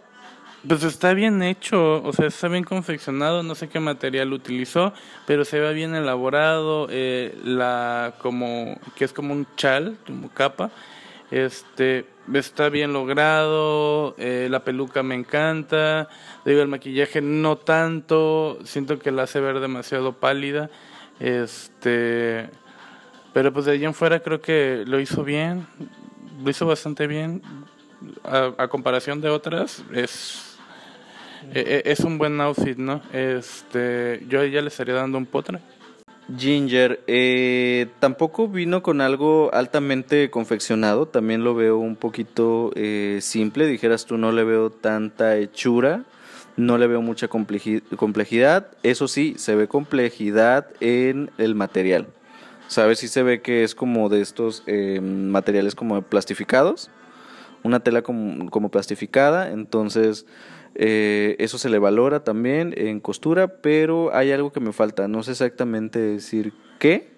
[0.69, 4.93] pues está bien hecho, o sea, está bien confeccionado, no sé qué material utilizó,
[5.27, 10.71] pero se ve bien elaborado, eh, la, como, que es como un chal, como capa,
[11.31, 12.05] este,
[12.39, 16.09] está bien logrado, eh, la peluca me encanta,
[16.45, 20.71] digo, el maquillaje no tanto, siento que la hace ver demasiado pálida,
[21.19, 22.49] este,
[23.33, 25.67] pero pues de allí en fuera creo que lo hizo bien,
[26.43, 27.43] lo hizo bastante bien,
[28.25, 30.59] a, comparación de otras, es,
[31.53, 33.03] e, e, es un buen outfit, ¿no?
[33.13, 35.59] Este, yo ya le estaría dando un potre.
[36.37, 43.67] Ginger, eh, tampoco vino con algo altamente confeccionado, también lo veo un poquito eh, simple,
[43.67, 46.05] dijeras tú no le veo tanta hechura,
[46.57, 52.07] no le veo mucha complejidad, eso sí, se ve complejidad en el material,
[52.69, 52.99] ¿sabes?
[52.99, 56.91] Sí se ve que es como de estos eh, materiales como plastificados,
[57.63, 60.27] una tela como plastificada, entonces
[60.75, 65.09] eh, eso se le valora también en costura, pero hay algo que me falta.
[65.09, 67.09] No sé exactamente decir qué,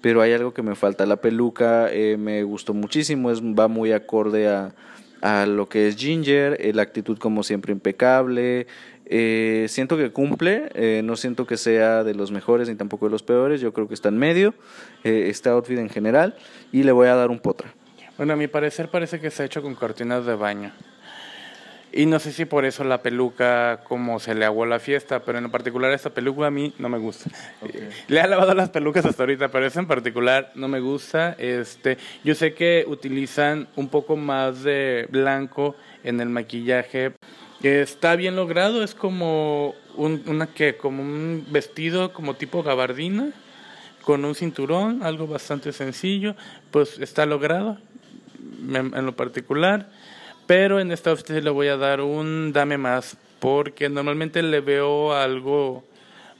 [0.00, 1.06] pero hay algo que me falta.
[1.06, 4.74] La peluca eh, me gustó muchísimo, es, va muy acorde a,
[5.20, 8.66] a lo que es Ginger, eh, la actitud como siempre impecable.
[9.68, 13.60] siento que cumple, no siento que sea de los mejores ni tampoco de los peores,
[13.60, 14.54] yo creo que está en medio,
[15.02, 16.34] este outfit en general,
[16.72, 17.74] y le voy a dar un potra.
[18.16, 20.72] Bueno, a mi parecer parece que está hecho con cortinas de baño.
[21.94, 25.38] Y no sé si por eso la peluca, como se le aguó la fiesta, pero
[25.38, 27.30] en particular esta peluca a mí no me gusta.
[28.08, 31.36] Le ha lavado las pelucas hasta ahorita, pero esa en particular no me gusta.
[31.38, 37.12] Este, yo sé que utilizan un poco más de blanco en el maquillaje.
[37.62, 43.32] Está bien logrado, es como un, una que, como un vestido como tipo gabardina,
[44.02, 46.36] con un cinturón, algo bastante sencillo,
[46.70, 47.76] pues está logrado
[48.66, 49.90] en lo particular.
[50.54, 55.14] Pero en esta ocasión le voy a dar un dame más, porque normalmente le veo
[55.14, 55.82] algo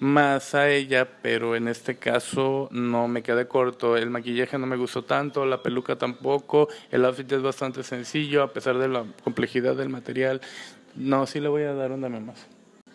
[0.01, 3.97] más a ella, pero en este caso no me quedé corto.
[3.97, 8.53] El maquillaje no me gustó tanto, la peluca tampoco, el outfit es bastante sencillo a
[8.53, 10.43] pesar de la complejidad del material.
[10.95, 12.47] No, sí le voy a dar un dame más.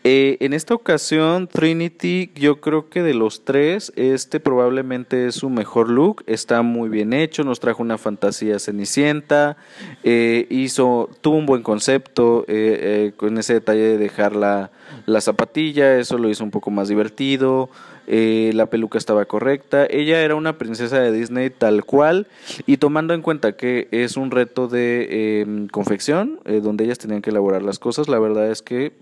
[0.09, 5.49] Eh, en esta ocasión, Trinity, yo creo que de los tres, este probablemente es su
[5.49, 6.23] mejor look.
[6.27, 9.57] Está muy bien hecho, nos trajo una fantasía cenicienta,
[10.05, 14.71] eh, hizo, tuvo un buen concepto eh, con ese detalle de dejar la,
[15.07, 17.69] la, zapatilla, eso lo hizo un poco más divertido.
[18.07, 19.87] la peluca estaba correcta.
[19.89, 22.27] Ella era una princesa de Disney tal cual.
[22.65, 27.31] Y tomando en cuenta que es un reto de em, confección, donde ellas tenían que
[27.31, 28.93] elaborar las cosas, la verdad es que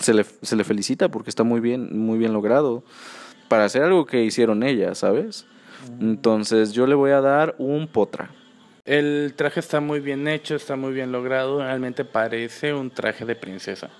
[0.00, 2.84] se le, se le felicita porque está muy bien, muy bien logrado
[3.48, 5.46] para hacer algo que hicieron ellas, ¿sabes?
[6.00, 8.30] Entonces yo le voy a dar un potra.
[8.84, 13.36] El traje está muy bien hecho, está muy bien logrado, realmente parece un traje de
[13.36, 13.90] princesa.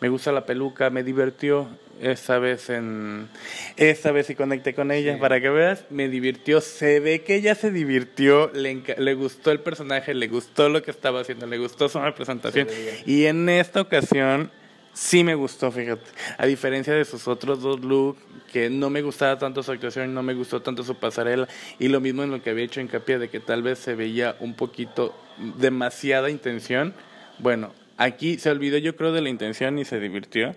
[0.00, 1.68] Me gusta la peluca, me divirtió
[2.00, 3.28] esta vez en
[3.76, 7.54] esta vez y conecté con ella para que veas, me divirtió, se ve que ella
[7.54, 11.88] se divirtió, le, le gustó el personaje, le gustó lo que estaba haciendo, le gustó
[11.88, 12.68] su representación
[13.06, 14.50] y en esta ocasión
[14.94, 16.10] sí me gustó, fíjate.
[16.38, 18.22] A diferencia de sus otros dos looks,
[18.52, 22.00] que no me gustaba tanto su actuación, no me gustó tanto su pasarela, y lo
[22.00, 25.14] mismo en lo que había hecho hincapié de que tal vez se veía un poquito
[25.58, 26.94] demasiada intención.
[27.38, 30.54] Bueno, aquí se olvidó yo creo de la intención y se divirtió.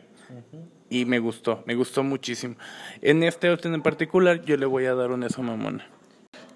[0.90, 2.56] Y me gustó, me gustó muchísimo.
[3.02, 5.86] En este orden en particular yo le voy a dar un eso mamona.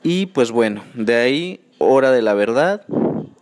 [0.03, 2.85] Y pues bueno, de ahí, hora de la verdad,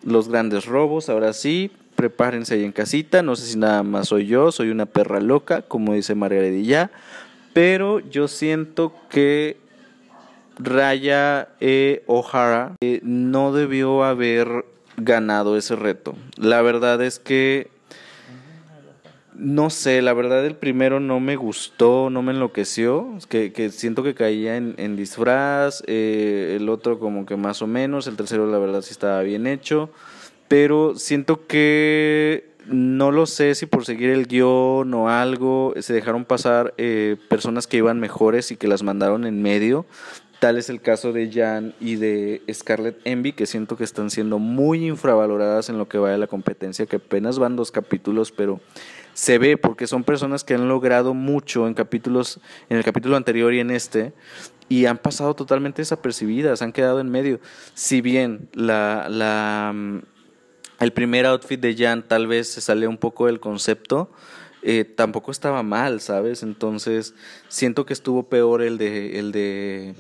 [0.04, 4.26] los grandes robos, ahora sí, prepárense ahí en casita, no sé si nada más soy
[4.26, 6.90] yo, soy una perra loca, como dice Margarita
[7.52, 9.58] pero yo siento que
[10.58, 12.04] Raya e.
[12.08, 14.64] O'Hara eh, no debió haber
[14.96, 16.16] ganado ese reto.
[16.38, 17.70] La verdad es que
[19.34, 24.04] no sé, la verdad el primero no me gustó, no me enloqueció, que, que siento
[24.04, 28.58] que caía en, disfraz, eh, el otro como que más o menos, el tercero la
[28.58, 29.90] verdad sí estaba bien hecho
[30.50, 36.26] pero siento que no lo sé si por seguir el guion o algo se dejaron
[36.26, 39.86] pasar eh, personas que iban mejores y que las mandaron en medio
[40.40, 44.40] Tal es el caso de Jan y de Scarlett Envy, que siento que están siendo
[44.40, 48.62] muy infravaloradas en lo que va de la competencia, que apenas van dos capítulos, pero
[49.14, 52.40] se ve porque son personas que han logrado mucho en capítulos,
[52.70, 54.14] en el capítulo anterior y en este,
[54.70, 57.42] y han pasado totalmente desapercibidas, han quedado en medio.
[57.74, 60.00] Si bien la, la, mm,
[60.80, 64.12] el primer outfit de Jan tal vez se sale un poco del concepto,
[64.62, 66.44] eh, tampoco estaba mal, ¿sabes?
[66.44, 67.14] Entonces
[67.48, 69.96] siento que estuvo peor el de, el de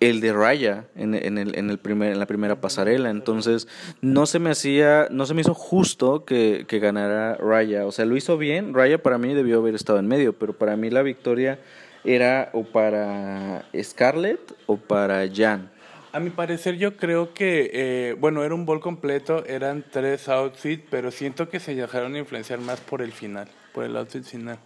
[0.00, 3.10] el de Raya en, en, el, en, el primer, en la primera pasarela.
[3.10, 3.68] Entonces,
[4.00, 7.86] no se me hacía, no se me hizo justo que, que, ganara Raya.
[7.86, 8.72] O sea, lo hizo bien.
[8.72, 11.60] Raya para mí debió haber estado en medio, pero para mí la victoria
[12.02, 15.70] era o para Scarlett o para Jan.
[16.12, 20.84] A mi parecer yo creo que, eh, bueno, era un bol completo, eran tres outfits,
[20.90, 24.58] pero siento que se dejaron influenciar más por el final, por el outfit final.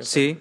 [0.00, 0.38] Sí.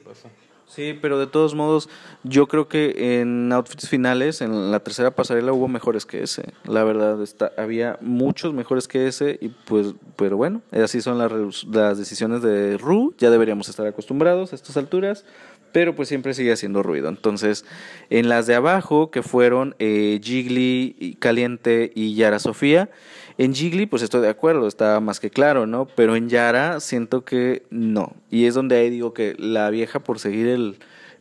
[0.69, 1.89] Sí, pero de todos modos,
[2.23, 6.53] yo creo que en outfits finales, en la tercera pasarela hubo mejores que ese.
[6.63, 11.63] La verdad, está, había muchos mejores que ese y pues, pero bueno, así son las,
[11.63, 13.15] las decisiones de Ru.
[13.17, 15.25] Ya deberíamos estar acostumbrados a estas alturas,
[15.71, 17.09] pero pues siempre sigue haciendo ruido.
[17.09, 17.65] Entonces,
[18.09, 22.89] en las de abajo, que fueron eh, Jiggly, Caliente y Yara Sofía,
[23.37, 25.85] en Jiggly, pues estoy de acuerdo, está más que claro, ¿no?
[25.85, 28.13] Pero en Yara siento que no.
[28.29, 30.77] Y es donde ahí digo que la vieja por seguir el,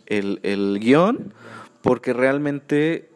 [0.07, 1.33] el, el guion,
[1.81, 3.09] porque realmente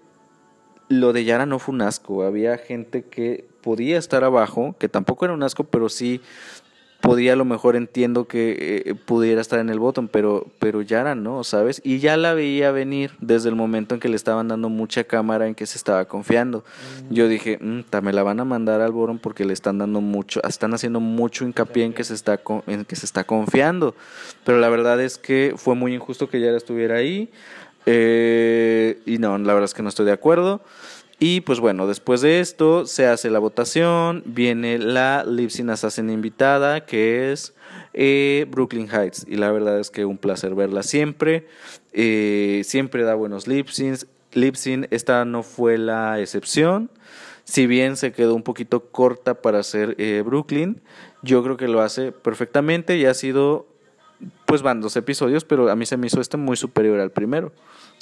[0.89, 2.22] lo de Yara no fue un asco.
[2.22, 6.20] Había gente que podía estar abajo, que tampoco era un asco, pero sí
[7.03, 11.17] podía a lo mejor entiendo que eh, pudiera estar en el botón, pero, pero Yara
[11.17, 11.83] no, ¿sabes?
[11.85, 15.49] Y ya la veía venir desde el momento en que le estaban dando mucha cámara
[15.49, 16.65] en que se estaba confiando.
[17.11, 20.41] Yo dije, mm, me la van a mandar al botón porque le están dando mucho,
[20.45, 23.97] están haciendo mucho hincapié en que se está, en que se está confiando.
[24.45, 27.29] Pero la verdad es que fue muy injusto que Yara estuviera ahí.
[27.85, 30.63] Eh, y no, la verdad es que no estoy de acuerdo.
[31.25, 36.85] Y pues bueno, después de esto se hace la votación, viene la Lipsin Assassin invitada,
[36.85, 37.55] que es
[37.95, 39.25] eh, Brooklyn Heights.
[39.29, 41.47] Y la verdad es que un placer verla siempre.
[41.93, 44.09] Eh, siempre da buenos lipsins.
[44.33, 46.91] Lipsin, esta no fue la excepción.
[47.45, 50.81] Si bien se quedó un poquito corta para hacer eh, Brooklyn,
[51.23, 53.68] yo creo que lo hace perfectamente y ha sido,
[54.45, 57.53] pues van dos episodios, pero a mí se me hizo este muy superior al primero.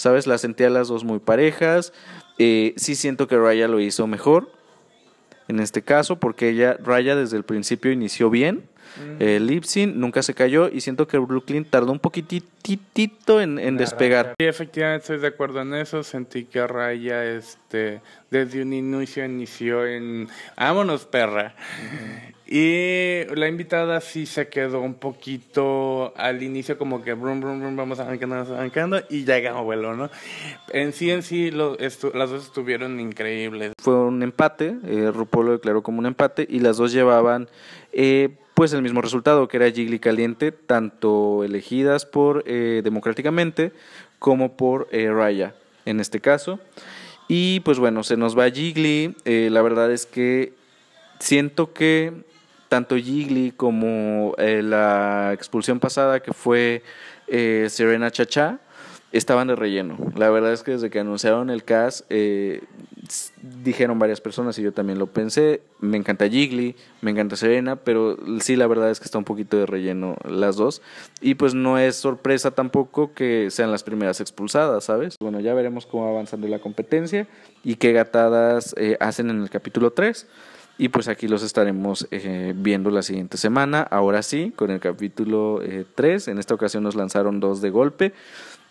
[0.01, 0.27] ¿Sabes?
[0.27, 1.93] La sentía las dos muy parejas
[2.39, 4.51] eh, sí siento que Raya lo hizo mejor
[5.47, 8.63] en este caso, porque ella, Raya desde el principio inició bien.
[9.19, 14.37] el Lipsin nunca se cayó y siento que Brooklyn tardó un poquitito en, en despegar.
[14.39, 16.03] Sí, efectivamente estoy de acuerdo en eso.
[16.03, 21.55] Sentí que Raya este, desde un inicio inició en vámonos perra.
[22.53, 27.77] Y la invitada sí se quedó un poquito al inicio como que brum, brum, brum,
[27.77, 30.11] vamos arrancando, vamos arrancando y ya llegamos vuelo, ¿no?
[30.73, 33.73] En sí, en sí, lo, las dos estuvieron increíbles.
[33.81, 37.49] Fue un empate, eh, RuPaul lo declaró como un empate y las dos llevaban
[37.93, 43.71] eh, pues el mismo resultado, que era Jiggly Caliente, tanto elegidas por eh, democráticamente
[44.19, 46.59] como por eh, Raya, en este caso.
[47.29, 50.53] Y pues bueno, se nos va Jiggly, eh, la verdad es que
[51.21, 52.29] siento que
[52.71, 56.85] tanto Jiggly como eh, la expulsión pasada que fue
[57.27, 58.61] eh, Serena Chacha
[59.11, 59.99] estaban de relleno.
[60.15, 62.63] La verdad es que desde que anunciaron el cast eh,
[63.65, 65.63] dijeron varias personas y yo también lo pensé.
[65.81, 69.57] Me encanta Jiggly, me encanta Serena, pero sí la verdad es que está un poquito
[69.57, 70.81] de relleno las dos.
[71.21, 75.17] Y pues no es sorpresa tampoco que sean las primeras expulsadas, ¿sabes?
[75.19, 77.27] Bueno, ya veremos cómo va avanzando la competencia
[77.65, 80.29] y qué gatadas hacen en el capítulo 3.
[80.81, 83.83] Y pues aquí los estaremos eh, viendo la siguiente semana.
[83.83, 86.29] Ahora sí, con el capítulo eh, 3.
[86.29, 88.15] En esta ocasión nos lanzaron dos de golpe.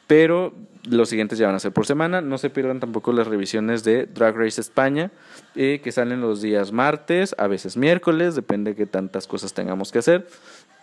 [0.08, 0.52] Pero
[0.90, 2.20] los siguientes ya van a ser por semana.
[2.20, 5.12] No se pierdan tampoco las revisiones de Drag Race España,
[5.54, 9.92] eh, que salen los días martes, a veces miércoles, depende de qué tantas cosas tengamos
[9.92, 10.26] que hacer.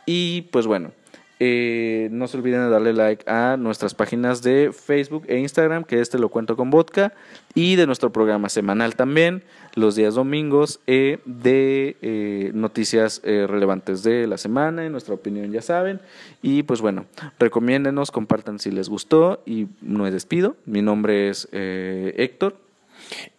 [0.07, 0.93] Y pues bueno,
[1.39, 6.01] eh, no se olviden de darle like a nuestras páginas de Facebook e Instagram, que
[6.01, 7.13] este lo cuento con vodka,
[7.55, 9.43] y de nuestro programa semanal también,
[9.75, 15.63] los días domingos, eh, de eh, noticias relevantes de la semana, en nuestra opinión ya
[15.63, 16.01] saben.
[16.43, 17.07] Y pues bueno,
[17.39, 20.57] recomiéndenos, compartan si les gustó y me despido.
[20.65, 22.57] Mi nombre es Héctor.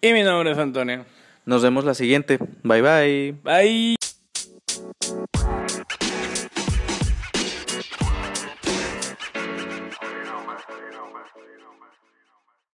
[0.01, 1.05] Y mi nombre es Antonio.
[1.45, 2.37] Nos vemos la siguiente.
[2.63, 3.35] Bye bye.
[3.43, 4.07] Bye.